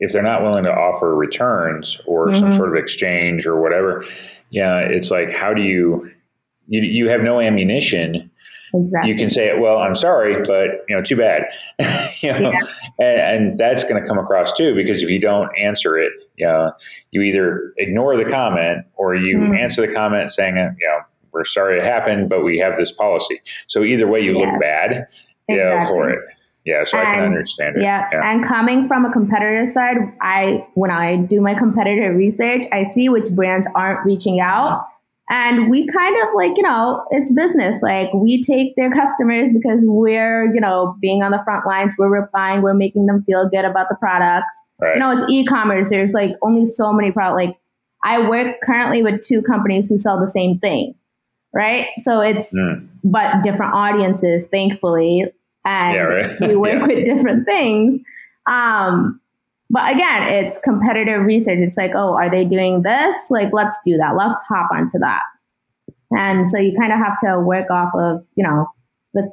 if 0.00 0.12
they're 0.12 0.22
not 0.22 0.42
willing 0.42 0.64
to 0.64 0.72
offer 0.72 1.14
returns 1.14 2.00
or 2.06 2.28
mm-hmm. 2.28 2.38
some 2.38 2.52
sort 2.52 2.68
of 2.68 2.76
exchange 2.76 3.46
or 3.46 3.60
whatever, 3.60 4.04
yeah, 4.50 4.78
it's 4.78 5.10
like 5.10 5.34
how 5.34 5.52
do 5.52 5.62
you 5.62 6.10
you, 6.68 6.82
you 6.82 7.08
have 7.08 7.22
no 7.22 7.40
ammunition. 7.40 8.30
Exactly. 8.74 9.10
You 9.10 9.16
can 9.16 9.30
say, 9.30 9.58
"Well, 9.58 9.78
I'm 9.78 9.94
sorry, 9.94 10.42
but 10.46 10.84
you 10.88 10.94
know, 10.94 11.02
too 11.02 11.16
bad." 11.16 11.44
you 12.20 12.38
know, 12.38 12.52
yeah. 12.52 12.60
and, 12.98 13.20
and, 13.20 13.58
that's 13.58 13.82
going 13.84 14.00
to 14.00 14.06
come 14.06 14.18
across 14.18 14.52
too 14.52 14.74
because 14.74 15.02
if 15.02 15.08
you 15.08 15.18
don't 15.18 15.48
answer 15.58 15.96
it, 15.96 16.12
you 16.36 16.46
know, 16.46 16.72
you 17.10 17.22
either 17.22 17.72
ignore 17.78 18.22
the 18.22 18.28
comment 18.28 18.84
or 18.96 19.14
you 19.14 19.38
mm-hmm. 19.38 19.54
answer 19.54 19.86
the 19.86 19.92
comment 19.92 20.30
saying, 20.30 20.56
"You 20.56 20.86
know, 20.86 20.98
we're 21.32 21.46
sorry 21.46 21.78
it 21.78 21.84
happened, 21.84 22.28
but 22.28 22.44
we 22.44 22.58
have 22.58 22.76
this 22.76 22.92
policy." 22.92 23.40
So 23.68 23.82
either 23.82 24.06
way, 24.06 24.20
you 24.20 24.36
yes. 24.38 24.46
look 24.46 24.60
bad, 24.60 24.90
exactly. 24.90 25.54
you 25.54 25.56
know, 25.56 25.86
for 25.88 26.10
it. 26.10 26.20
Yeah, 26.68 26.84
so 26.84 26.98
and, 26.98 27.08
I 27.08 27.14
can 27.14 27.24
understand 27.24 27.76
it. 27.76 27.82
Yeah. 27.82 28.08
yeah. 28.12 28.30
And 28.30 28.44
coming 28.44 28.88
from 28.88 29.06
a 29.06 29.10
competitor 29.10 29.64
side, 29.64 29.96
I 30.20 30.66
when 30.74 30.90
I 30.90 31.16
do 31.16 31.40
my 31.40 31.54
competitor 31.54 32.14
research, 32.14 32.64
I 32.72 32.84
see 32.84 33.08
which 33.08 33.30
brands 33.30 33.66
aren't 33.74 34.04
reaching 34.04 34.38
out 34.40 34.84
And 35.30 35.68
we 35.68 35.86
kind 35.88 36.16
of 36.22 36.28
like, 36.34 36.52
you 36.56 36.62
know, 36.62 37.04
it's 37.10 37.32
business. 37.32 37.82
Like 37.82 38.12
we 38.14 38.40
take 38.42 38.74
their 38.76 38.90
customers 38.90 39.50
because 39.52 39.84
we're, 39.86 40.52
you 40.54 40.60
know, 40.60 40.96
being 41.02 41.22
on 41.22 41.32
the 41.32 41.42
front 41.44 41.66
lines, 41.66 41.94
we're 41.98 42.08
replying, 42.08 42.62
we're 42.62 42.74
making 42.74 43.06
them 43.06 43.22
feel 43.24 43.48
good 43.48 43.66
about 43.66 43.88
the 43.90 43.96
products. 43.96 44.54
Right. 44.80 44.94
You 44.94 45.00
know, 45.00 45.10
it's 45.10 45.24
e-commerce. 45.28 45.90
There's 45.90 46.14
like 46.14 46.32
only 46.42 46.64
so 46.64 46.92
many 46.94 47.12
products. 47.12 47.44
Like 47.44 47.56
I 48.02 48.26
work 48.26 48.56
currently 48.62 49.02
with 49.02 49.20
two 49.20 49.42
companies 49.42 49.90
who 49.90 49.98
sell 49.98 50.18
the 50.18 50.28
same 50.28 50.60
thing. 50.60 50.94
Right. 51.54 51.88
So 51.98 52.20
it's, 52.20 52.56
mm. 52.56 52.88
but 53.04 53.42
different 53.42 53.74
audiences, 53.74 54.48
thankfully. 54.48 55.26
And 55.68 55.94
yeah, 55.94 56.02
right. 56.02 56.40
we 56.40 56.56
work 56.66 56.80
yeah. 56.80 56.86
with 56.86 57.04
different 57.04 57.44
things. 57.44 58.00
Um, 58.50 59.20
but 59.70 59.92
again, 59.92 60.28
it's 60.28 60.56
competitive 60.58 61.22
research. 61.22 61.58
It's 61.58 61.76
like, 61.76 61.90
oh, 61.94 62.14
are 62.14 62.30
they 62.30 62.46
doing 62.46 62.82
this? 62.82 63.30
Like, 63.30 63.52
let's 63.52 63.80
do 63.84 63.98
that. 63.98 64.16
Let's 64.16 64.42
hop 64.46 64.70
onto 64.72 64.98
that. 65.00 65.22
And 66.10 66.48
so 66.48 66.58
you 66.58 66.74
kind 66.78 66.90
of 66.90 66.98
have 66.98 67.18
to 67.18 67.40
work 67.40 67.70
off 67.70 67.92
of, 67.94 68.24
you 68.34 68.44
know, 68.44 68.66
the 69.12 69.30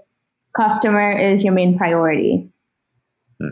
customer 0.57 1.13
is 1.13 1.45
your 1.45 1.53
main 1.53 1.77
priority. 1.77 2.49
Hmm. 3.41 3.49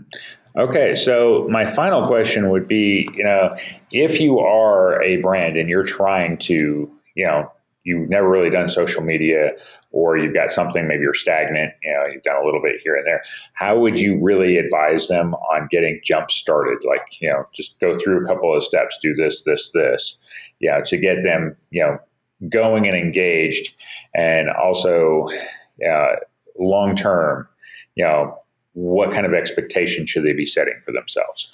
Okay, 0.56 0.94
so 0.94 1.48
my 1.50 1.66
final 1.66 2.06
question 2.06 2.50
would 2.50 2.68
be, 2.68 3.08
you 3.16 3.24
know, 3.24 3.56
if 3.92 4.20
you 4.20 4.40
are 4.40 5.02
a 5.02 5.18
brand 5.18 5.56
and 5.56 5.70
you're 5.70 5.86
trying 5.86 6.38
to, 6.40 6.92
you 7.16 7.26
know, 7.26 7.50
you've 7.84 8.10
never 8.10 8.30
really 8.30 8.50
done 8.50 8.70
social 8.70 9.04
media 9.04 9.52
or 9.92 10.18
you've 10.18 10.34
got 10.34 10.50
something 10.50 10.88
maybe 10.88 11.02
you're 11.02 11.14
stagnant 11.14 11.74
you 11.84 11.92
know 11.92 12.04
you've 12.12 12.24
done 12.24 12.42
a 12.42 12.46
little 12.46 12.62
bit 12.62 12.76
here 12.84 12.96
and 12.96 13.06
there. 13.06 13.22
How 13.54 13.78
would 13.78 14.00
you 14.00 14.20
really 14.22 14.58
advise 14.58 15.08
them 15.08 15.34
on 15.34 15.68
getting 15.70 16.00
jump 16.04 16.32
started? 16.32 16.80
Like 16.88 17.06
you 17.20 17.30
know 17.30 17.46
just 17.54 17.80
go 17.80 17.98
through 17.98 18.24
a 18.24 18.28
couple 18.28 18.56
of 18.56 18.64
steps 18.64 18.98
do 19.02 19.14
this 19.14 19.44
this 19.44 19.72
this 19.72 20.18
you 20.60 20.70
know 20.70 20.82
to 20.86 20.98
get 20.98 21.24
them 21.24 21.56
you 21.72 21.84
know 21.84 21.98
going 22.50 22.88
and 22.88 22.98
engaged 22.98 23.74
and 24.16 24.50
also 24.50 25.28
uh, 25.90 26.16
long 26.60 26.96
term 26.96 27.48
you 27.96 28.04
know 28.04 28.38
what 28.74 29.12
kind 29.12 29.26
of 29.26 29.34
expectation 29.34 30.06
should 30.06 30.26
they 30.26 30.34
be 30.34 30.46
setting 30.46 30.74
for 30.86 30.92
themselves 30.92 31.50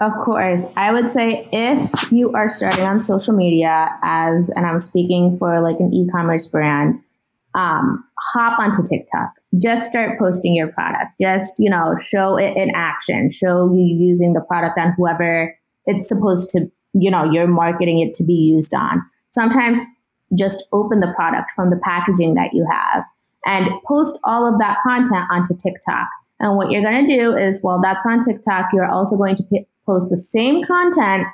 of 0.00 0.12
course. 0.24 0.64
I 0.76 0.92
would 0.92 1.10
say 1.10 1.48
if 1.52 2.10
you 2.10 2.32
are 2.32 2.48
starting 2.48 2.84
on 2.84 3.00
social 3.00 3.34
media 3.34 3.88
as, 4.02 4.50
and 4.54 4.66
I'm 4.66 4.78
speaking 4.78 5.36
for 5.38 5.60
like 5.60 5.78
an 5.78 5.92
e-commerce 5.92 6.46
brand, 6.46 7.00
um, 7.54 8.04
hop 8.32 8.58
onto 8.58 8.82
TikTok. 8.82 9.32
Just 9.60 9.90
start 9.90 10.18
posting 10.18 10.54
your 10.54 10.68
product. 10.68 11.12
Just, 11.20 11.54
you 11.58 11.68
know, 11.68 11.94
show 11.96 12.36
it 12.36 12.56
in 12.56 12.70
action. 12.74 13.30
Show 13.30 13.72
you 13.74 13.84
using 13.84 14.32
the 14.32 14.40
product 14.40 14.78
on 14.78 14.94
whoever 14.96 15.56
it's 15.86 16.08
supposed 16.08 16.50
to, 16.50 16.70
you 16.92 17.10
know, 17.10 17.24
you're 17.24 17.48
marketing 17.48 18.00
it 18.00 18.14
to 18.14 18.24
be 18.24 18.34
used 18.34 18.72
on. 18.74 19.02
Sometimes 19.30 19.82
just 20.38 20.64
open 20.72 21.00
the 21.00 21.12
product 21.16 21.50
from 21.56 21.70
the 21.70 21.80
packaging 21.82 22.34
that 22.34 22.50
you 22.52 22.66
have 22.70 23.04
and 23.44 23.70
post 23.86 24.20
all 24.24 24.46
of 24.46 24.58
that 24.58 24.78
content 24.86 25.24
onto 25.30 25.54
TikTok. 25.56 26.06
And 26.38 26.56
what 26.56 26.70
you're 26.70 26.82
going 26.82 27.06
to 27.06 27.16
do 27.16 27.34
is, 27.34 27.58
well, 27.62 27.80
that's 27.82 28.06
on 28.06 28.20
TikTok. 28.20 28.70
You're 28.72 28.90
also 28.90 29.16
going 29.16 29.36
to 29.36 29.44
post 29.90 30.08
the 30.10 30.18
same 30.18 30.62
content 30.64 31.26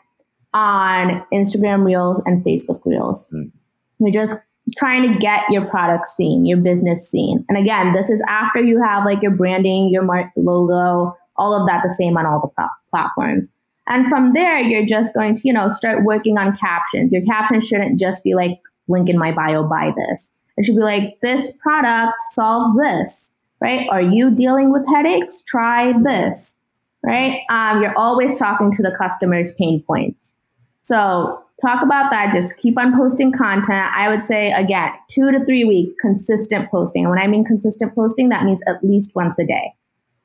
on 0.54 1.24
Instagram 1.32 1.84
Reels 1.84 2.22
and 2.24 2.42
Facebook 2.44 2.80
Reels. 2.86 3.28
Mm. 3.32 3.50
You're 3.98 4.10
just 4.10 4.36
trying 4.76 5.02
to 5.12 5.18
get 5.18 5.42
your 5.50 5.66
product 5.66 6.06
seen, 6.06 6.46
your 6.46 6.58
business 6.58 7.08
seen. 7.08 7.44
And 7.48 7.58
again, 7.58 7.92
this 7.92 8.10
is 8.10 8.22
after 8.28 8.60
you 8.60 8.82
have 8.82 9.04
like 9.04 9.22
your 9.22 9.32
branding, 9.32 9.90
your 9.90 10.02
mark 10.02 10.30
logo, 10.36 11.16
all 11.36 11.60
of 11.60 11.68
that 11.68 11.82
the 11.84 11.90
same 11.90 12.16
on 12.16 12.26
all 12.26 12.40
the 12.40 12.68
platforms. 12.90 13.52
And 13.88 14.08
from 14.08 14.32
there, 14.32 14.58
you're 14.58 14.86
just 14.86 15.14
going 15.14 15.36
to, 15.36 15.42
you 15.44 15.52
know, 15.52 15.68
start 15.68 16.04
working 16.04 16.38
on 16.38 16.56
captions. 16.56 17.12
Your 17.12 17.24
captions 17.24 17.68
shouldn't 17.68 18.00
just 18.00 18.24
be 18.24 18.34
like, 18.34 18.58
link 18.88 19.08
in 19.08 19.18
my 19.18 19.32
bio, 19.32 19.62
buy 19.68 19.92
this. 19.96 20.32
It 20.56 20.64
should 20.64 20.76
be 20.76 20.82
like, 20.82 21.20
this 21.20 21.52
product 21.52 22.14
solves 22.30 22.74
this, 22.76 23.34
right? 23.60 23.86
Are 23.90 24.00
you 24.00 24.34
dealing 24.34 24.72
with 24.72 24.88
headaches? 24.88 25.42
Try 25.42 25.92
this 26.02 26.60
right? 27.06 27.42
Um, 27.48 27.80
you're 27.80 27.96
always 27.96 28.38
talking 28.38 28.72
to 28.72 28.82
the 28.82 28.94
customer's 28.98 29.52
pain 29.52 29.82
points. 29.86 30.38
So 30.82 31.42
talk 31.60 31.82
about 31.82 32.10
that. 32.10 32.32
Just 32.34 32.58
keep 32.58 32.78
on 32.78 32.96
posting 32.96 33.32
content. 33.32 33.86
I 33.94 34.08
would 34.08 34.24
say, 34.24 34.52
again, 34.52 34.92
two 35.08 35.30
to 35.30 35.44
three 35.44 35.64
weeks, 35.64 35.94
consistent 36.00 36.70
posting. 36.70 37.04
And 37.04 37.10
when 37.10 37.20
I 37.20 37.28
mean 37.28 37.44
consistent 37.44 37.94
posting, 37.94 38.28
that 38.30 38.44
means 38.44 38.62
at 38.68 38.82
least 38.84 39.14
once 39.14 39.38
a 39.38 39.46
day, 39.46 39.72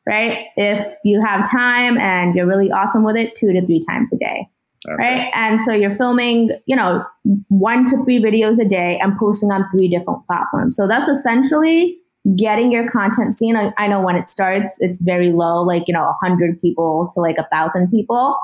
right? 0.08 0.48
If 0.58 0.96
you 1.04 1.24
have 1.24 1.50
time 1.50 1.98
and 2.00 2.36
you're 2.36 2.48
really 2.48 2.72
awesome 2.72 3.04
with 3.04 3.16
it, 3.16 3.36
two 3.36 3.54
to 3.54 3.66
three 3.66 3.82
times 3.88 4.12
a 4.12 4.18
day. 4.18 4.48
Okay. 4.88 4.96
Right. 4.98 5.32
And 5.36 5.62
so 5.62 5.74
you're 5.74 5.96
filming, 5.96 6.50
you 6.66 6.76
know, 6.76 7.04
one 7.50 7.86
to 7.86 8.04
three 8.04 8.20
videos 8.20 8.60
a 8.60 8.68
day 8.68 8.98
and 9.00 9.16
posting 9.20 9.52
on 9.52 9.70
three 9.70 9.88
different 9.88 10.26
platforms. 10.26 10.76
So 10.76 10.88
that's 10.88 11.08
essentially 11.08 12.01
getting 12.36 12.72
your 12.72 12.88
content 12.88 13.34
seen. 13.34 13.56
I, 13.56 13.74
I, 13.78 13.88
know 13.88 14.02
when 14.02 14.16
it 14.16 14.30
starts, 14.30 14.78
it's 14.80 15.00
very 15.02 15.32
low, 15.32 15.64
like, 15.64 15.88
you 15.88 15.94
know, 15.94 16.04
100 16.22 16.62
people 16.62 17.10
to 17.14 17.20
like 17.20 17.38
a 17.38 17.48
thousand 17.52 17.90
people. 17.90 18.38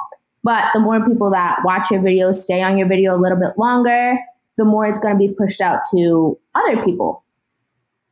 But 0.44 0.66
the 0.74 0.80
more 0.80 1.06
people 1.06 1.30
that 1.32 1.60
watch 1.64 1.92
your 1.92 2.02
videos, 2.02 2.36
stay 2.36 2.64
on 2.64 2.78
your 2.78 2.88
video 2.88 3.16
a 3.16 3.22
little 3.22 3.38
bit 3.38 3.58
longer, 3.58 4.18
the 4.58 4.66
more 4.66 4.88
it's 4.88 5.00
going 5.00 5.14
to 5.14 5.18
be 5.18 5.34
pushed 5.34 5.62
out 5.62 5.82
to 5.92 6.38
other 6.56 6.84
people. 6.84 7.24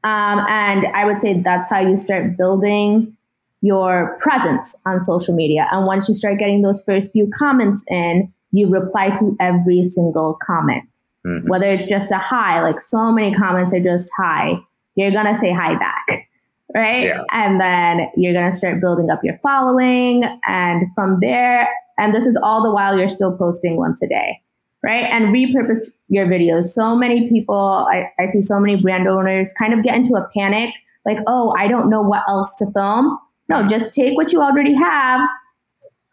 Um, 0.03 0.45
and 0.47 0.85
I 0.87 1.05
would 1.05 1.19
say 1.19 1.41
that's 1.41 1.69
how 1.69 1.79
you 1.79 1.97
start 1.97 2.37
building 2.37 3.17
your 3.61 4.17
presence 4.19 4.77
on 4.85 5.03
social 5.03 5.33
media. 5.33 5.67
And 5.71 5.87
once 5.87 6.07
you 6.07 6.13
start 6.13 6.37
getting 6.37 6.61
those 6.61 6.83
first 6.83 7.11
few 7.11 7.27
comments 7.35 7.83
in, 7.89 8.31
you 8.51 8.69
reply 8.69 9.09
to 9.11 9.35
every 9.39 9.81
single 9.81 10.37
comment. 10.43 10.87
Mm-hmm. 11.25 11.49
Whether 11.49 11.71
it's 11.71 11.87
just 11.87 12.11
a 12.11 12.17
hi, 12.17 12.61
like 12.61 12.79
so 12.79 13.11
many 13.11 13.33
comments 13.33 13.73
are 13.73 13.79
just 13.79 14.11
hi 14.17 14.59
you're 14.95 15.11
going 15.11 15.27
to 15.27 15.35
say 15.35 15.51
hi 15.51 15.75
back. 15.75 16.29
Right. 16.73 17.05
Yeah. 17.05 17.23
And 17.31 17.61
then 17.61 18.09
you're 18.15 18.33
going 18.33 18.51
to 18.51 18.57
start 18.57 18.81
building 18.81 19.09
up 19.09 19.21
your 19.23 19.37
following. 19.41 20.23
And 20.47 20.87
from 20.93 21.19
there, 21.21 21.69
and 21.97 22.13
this 22.13 22.27
is 22.27 22.37
all 22.41 22.63
the 22.63 22.73
while 22.73 22.97
you're 22.97 23.07
still 23.07 23.37
posting 23.37 23.77
once 23.77 24.01
a 24.01 24.07
day. 24.07 24.41
Right. 24.83 25.05
And 25.05 25.33
repurpose 25.33 25.79
your 26.09 26.27
videos. 26.27 26.65
So 26.65 26.95
many 26.95 27.29
people, 27.29 27.87
I, 27.89 28.11
I 28.19 28.25
see 28.27 28.41
so 28.41 28.59
many 28.59 28.81
brand 28.81 29.07
owners 29.07 29.53
kind 29.57 29.73
of 29.73 29.83
get 29.83 29.95
into 29.95 30.15
a 30.15 30.27
panic 30.37 30.73
like, 31.05 31.19
oh, 31.27 31.55
I 31.57 31.67
don't 31.67 31.89
know 31.89 32.01
what 32.01 32.23
else 32.27 32.55
to 32.57 32.71
film. 32.71 33.17
No, 33.47 33.67
just 33.67 33.93
take 33.93 34.17
what 34.17 34.33
you 34.33 34.41
already 34.41 34.73
have, 34.73 35.21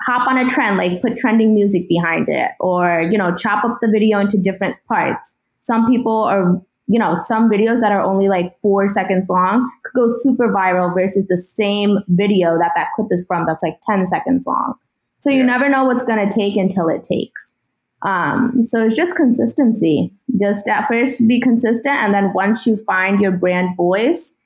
hop 0.03 0.29
on 0.29 0.38
a 0.38 0.49
trend, 0.49 0.77
like 0.77 1.01
put 1.03 1.16
trending 1.16 1.55
music 1.55 1.88
behind 1.88 2.29
it, 2.29 2.51
or, 2.61 3.03
you 3.11 3.18
know, 3.18 3.35
chop 3.35 3.64
up 3.64 3.79
the 3.81 3.90
video 3.90 4.21
into 4.21 4.38
different 4.38 4.77
parts. 4.87 5.38
Some 5.61 5.90
people 5.90 6.23
are 6.25 6.61
you 6.93 6.99
know, 6.99 7.15
some 7.15 7.49
videos 7.49 7.81
that 7.81 7.91
are 7.91 8.03
only 8.03 8.29
like 8.29 8.55
four 8.61 8.87
seconds 8.87 9.31
long 9.31 9.67
could 9.83 9.99
go 9.99 10.09
super 10.09 10.49
viral 10.49 10.93
versus 10.93 11.25
the 11.27 11.39
same 11.39 12.01
video 12.09 12.59
that 12.59 12.73
that 12.77 12.89
clip 12.95 13.09
is 13.11 13.25
from 13.27 13.47
that's 13.47 13.63
like 13.63 13.79
10 13.81 14.05
seconds 14.05 14.47
long. 14.47 14.75
So 15.19 15.31
you 15.31 15.39
yeah. 15.39 15.47
never 15.47 15.71
know 15.71 15.87
what's 15.87 16.03
going 16.03 16.29
to 16.29 16.33
take 16.33 16.55
until 16.55 16.89
it 16.89 17.03
takes. 17.03 17.57
Um, 18.03 18.67
so 18.67 18.85
it's 18.85 18.95
just 18.95 19.17
consistency. 19.17 20.13
Just 20.39 20.69
at 20.69 20.87
first 20.87 21.27
be 21.27 21.41
consistent. 21.41 21.97
And 21.97 22.13
then 22.13 22.31
once 22.35 22.67
you 22.67 22.77
find 22.85 23.23
your 23.23 23.33
brand 23.33 23.75
voice, 23.75 24.37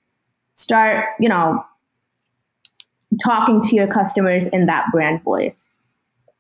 start, 0.55 1.05
you 1.19 1.29
know, 1.29 1.65
talking 3.21 3.61
to 3.63 3.75
your 3.75 3.89
customers 3.89 4.47
in 4.47 4.67
that 4.67 4.85
brand 4.93 5.21
voice. 5.25 5.83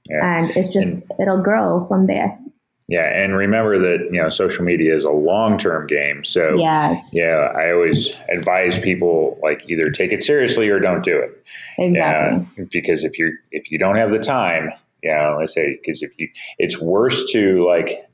Yeah. 0.09 0.21
And 0.23 0.51
it's 0.51 0.69
just, 0.69 0.93
and, 0.93 1.03
it'll 1.19 1.43
grow 1.43 1.85
from 1.89 2.07
there. 2.07 2.39
Yeah, 2.89 3.05
and 3.05 3.37
remember 3.37 3.79
that 3.81 4.11
you 4.13 4.23
know 4.23 4.29
social 4.29 4.65
media 4.65 4.95
is 4.95 5.05
a 5.05 5.11
long 5.11 5.59
term 5.59 5.89
game. 5.89 6.25
So 6.25 6.57
yes, 6.57 7.11
yeah, 7.13 7.53
I 7.57 7.73
always 7.73 8.15
advise 8.33 8.79
people 8.79 9.39
like 9.43 9.63
either 9.69 9.91
take 9.91 10.13
it 10.13 10.23
seriously 10.23 10.69
or 10.69 10.79
don't 10.79 11.05
do 11.05 11.19
it. 11.19 11.45
Exactly. 11.79 12.69
Because 12.71 13.03
if 13.03 13.19
you 13.19 13.37
if 13.51 13.73
you 13.73 13.79
don't 13.79 13.97
have 13.97 14.11
the 14.11 14.21
time, 14.21 14.71
you 15.03 15.11
know, 15.11 15.37
let's 15.41 15.53
say 15.53 15.79
because 15.83 16.03
if 16.03 16.13
you, 16.17 16.29
it's 16.59 16.81
worse 16.81 17.31
to 17.33 17.67
like 17.67 18.09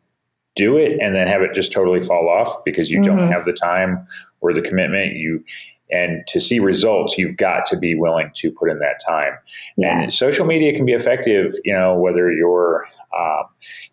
do 0.57 0.79
it 0.79 0.99
and 1.01 1.15
then 1.15 1.27
have 1.27 1.43
it 1.43 1.55
just 1.55 1.73
totally 1.73 2.03
fall 2.03 2.29
off 2.29 2.65
because 2.65 2.91
you 2.91 3.01
mm-hmm. 3.01 3.17
don't 3.17 3.33
have 3.33 3.45
the 3.45 3.53
time 3.53 4.07
or 4.41 4.55
the 4.55 4.63
commitment. 4.63 5.17
You 5.17 5.45
and 5.91 6.27
to 6.29 6.41
see 6.41 6.59
results, 6.59 7.19
you've 7.19 7.37
got 7.37 7.67
to 7.67 7.77
be 7.77 7.95
willing 7.95 8.31
to 8.37 8.51
put 8.51 8.71
in 8.71 8.79
that 8.79 9.01
time. 9.07 9.35
Yeah. 9.77 10.03
And 10.03 10.15
social 10.15 10.47
media 10.47 10.75
can 10.75 10.87
be 10.87 10.93
effective, 10.93 11.53
you 11.65 11.75
know, 11.75 11.99
whether 11.99 12.33
you're 12.33 12.87
uh, 13.17 13.43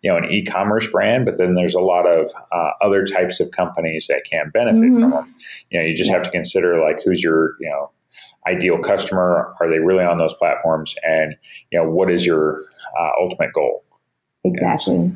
you 0.02 0.10
know, 0.10 0.16
an 0.16 0.30
e-commerce 0.30 0.90
brand, 0.90 1.24
but 1.24 1.38
then 1.38 1.54
there's 1.54 1.74
a 1.74 1.80
lot 1.80 2.06
of 2.06 2.30
uh, 2.52 2.70
other 2.80 3.04
types 3.04 3.40
of 3.40 3.50
companies 3.50 4.06
that 4.08 4.22
can 4.30 4.50
benefit 4.50 4.80
mm-hmm. 4.80 5.00
from 5.00 5.10
them. 5.10 5.34
You 5.70 5.80
know, 5.80 5.86
you 5.86 5.94
just 5.94 6.10
have 6.10 6.22
to 6.22 6.30
consider 6.30 6.80
like 6.80 7.02
who's 7.04 7.22
your, 7.22 7.56
you 7.60 7.68
know, 7.68 7.90
ideal 8.46 8.78
customer. 8.78 9.54
Are 9.60 9.68
they 9.70 9.78
really 9.78 10.04
on 10.04 10.18
those 10.18 10.34
platforms? 10.34 10.94
And 11.02 11.36
you 11.70 11.78
know, 11.78 11.88
what 11.88 12.10
is 12.10 12.26
your 12.26 12.62
uh, 12.98 13.10
ultimate 13.20 13.52
goal? 13.52 13.84
Exactly. 14.42 15.12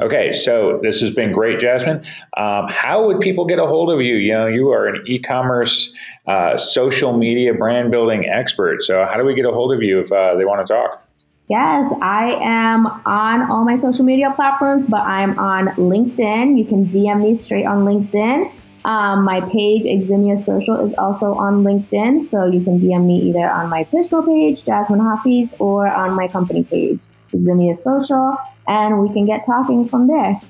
Okay, 0.00 0.32
so 0.32 0.78
this 0.80 1.00
has 1.00 1.10
been 1.10 1.32
great, 1.32 1.58
Jasmin. 1.58 2.04
Um, 2.36 2.68
how 2.68 3.04
would 3.04 3.18
people 3.18 3.44
get 3.44 3.58
a 3.58 3.66
hold 3.66 3.90
of 3.90 4.00
you? 4.00 4.14
You 4.14 4.32
know, 4.32 4.46
you 4.46 4.70
are 4.70 4.86
an 4.86 5.02
e-commerce, 5.06 5.92
uh, 6.28 6.56
social 6.56 7.16
media 7.18 7.52
brand 7.52 7.90
building 7.90 8.26
expert. 8.26 8.84
So, 8.84 9.04
how 9.04 9.16
do 9.16 9.24
we 9.24 9.34
get 9.34 9.44
a 9.44 9.50
hold 9.50 9.74
of 9.74 9.82
you 9.82 9.98
if 9.98 10.12
uh, 10.12 10.36
they 10.36 10.44
want 10.44 10.64
to 10.64 10.72
talk? 10.72 11.04
Yes, 11.50 11.92
I 12.00 12.38
am 12.40 12.86
on 12.86 13.50
all 13.50 13.64
my 13.64 13.74
social 13.74 14.04
media 14.04 14.30
platforms, 14.36 14.86
but 14.86 15.00
I'm 15.00 15.36
on 15.36 15.66
LinkedIn. 15.70 16.56
You 16.56 16.64
can 16.64 16.86
DM 16.86 17.22
me 17.22 17.34
straight 17.34 17.66
on 17.66 17.80
LinkedIn. 17.80 18.52
Um, 18.84 19.24
my 19.24 19.40
page, 19.40 19.82
Eximius 19.82 20.46
Social, 20.46 20.76
is 20.76 20.94
also 20.94 21.34
on 21.34 21.64
LinkedIn, 21.64 22.22
so 22.22 22.46
you 22.46 22.62
can 22.62 22.78
DM 22.78 23.04
me 23.04 23.18
either 23.28 23.50
on 23.50 23.68
my 23.68 23.82
personal 23.82 24.22
page, 24.22 24.62
Jasmin 24.62 25.00
Haffees, 25.00 25.56
or 25.58 25.88
on 25.88 26.14
my 26.14 26.28
company 26.28 26.62
page, 26.62 27.00
Eximius 27.34 27.78
Social, 27.78 28.36
and 28.68 29.00
we 29.00 29.12
can 29.12 29.26
get 29.26 29.44
talking 29.44 29.88
from 29.88 30.06
there. 30.06 30.40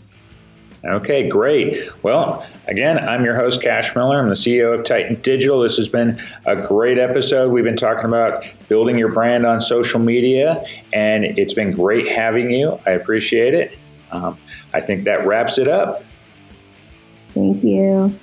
Okay, 0.84 1.28
great. 1.28 1.90
Well, 2.02 2.46
again, 2.66 3.06
I'm 3.06 3.22
your 3.22 3.36
host, 3.36 3.60
Cash 3.60 3.94
Miller. 3.94 4.18
I'm 4.18 4.28
the 4.28 4.34
CEO 4.34 4.78
of 4.78 4.84
Titan 4.84 5.20
Digital. 5.20 5.60
This 5.60 5.76
has 5.76 5.88
been 5.88 6.18
a 6.46 6.56
great 6.56 6.98
episode. 6.98 7.52
We've 7.52 7.64
been 7.64 7.76
talking 7.76 8.06
about 8.06 8.44
building 8.68 8.98
your 8.98 9.12
brand 9.12 9.44
on 9.44 9.60
social 9.60 10.00
media, 10.00 10.64
and 10.94 11.24
it's 11.24 11.52
been 11.52 11.72
great 11.72 12.08
having 12.08 12.50
you. 12.50 12.80
I 12.86 12.92
appreciate 12.92 13.52
it. 13.52 13.78
Um, 14.10 14.38
I 14.72 14.80
think 14.80 15.04
that 15.04 15.26
wraps 15.26 15.58
it 15.58 15.68
up. 15.68 16.02
Thank 17.34 17.62
you. 17.62 18.18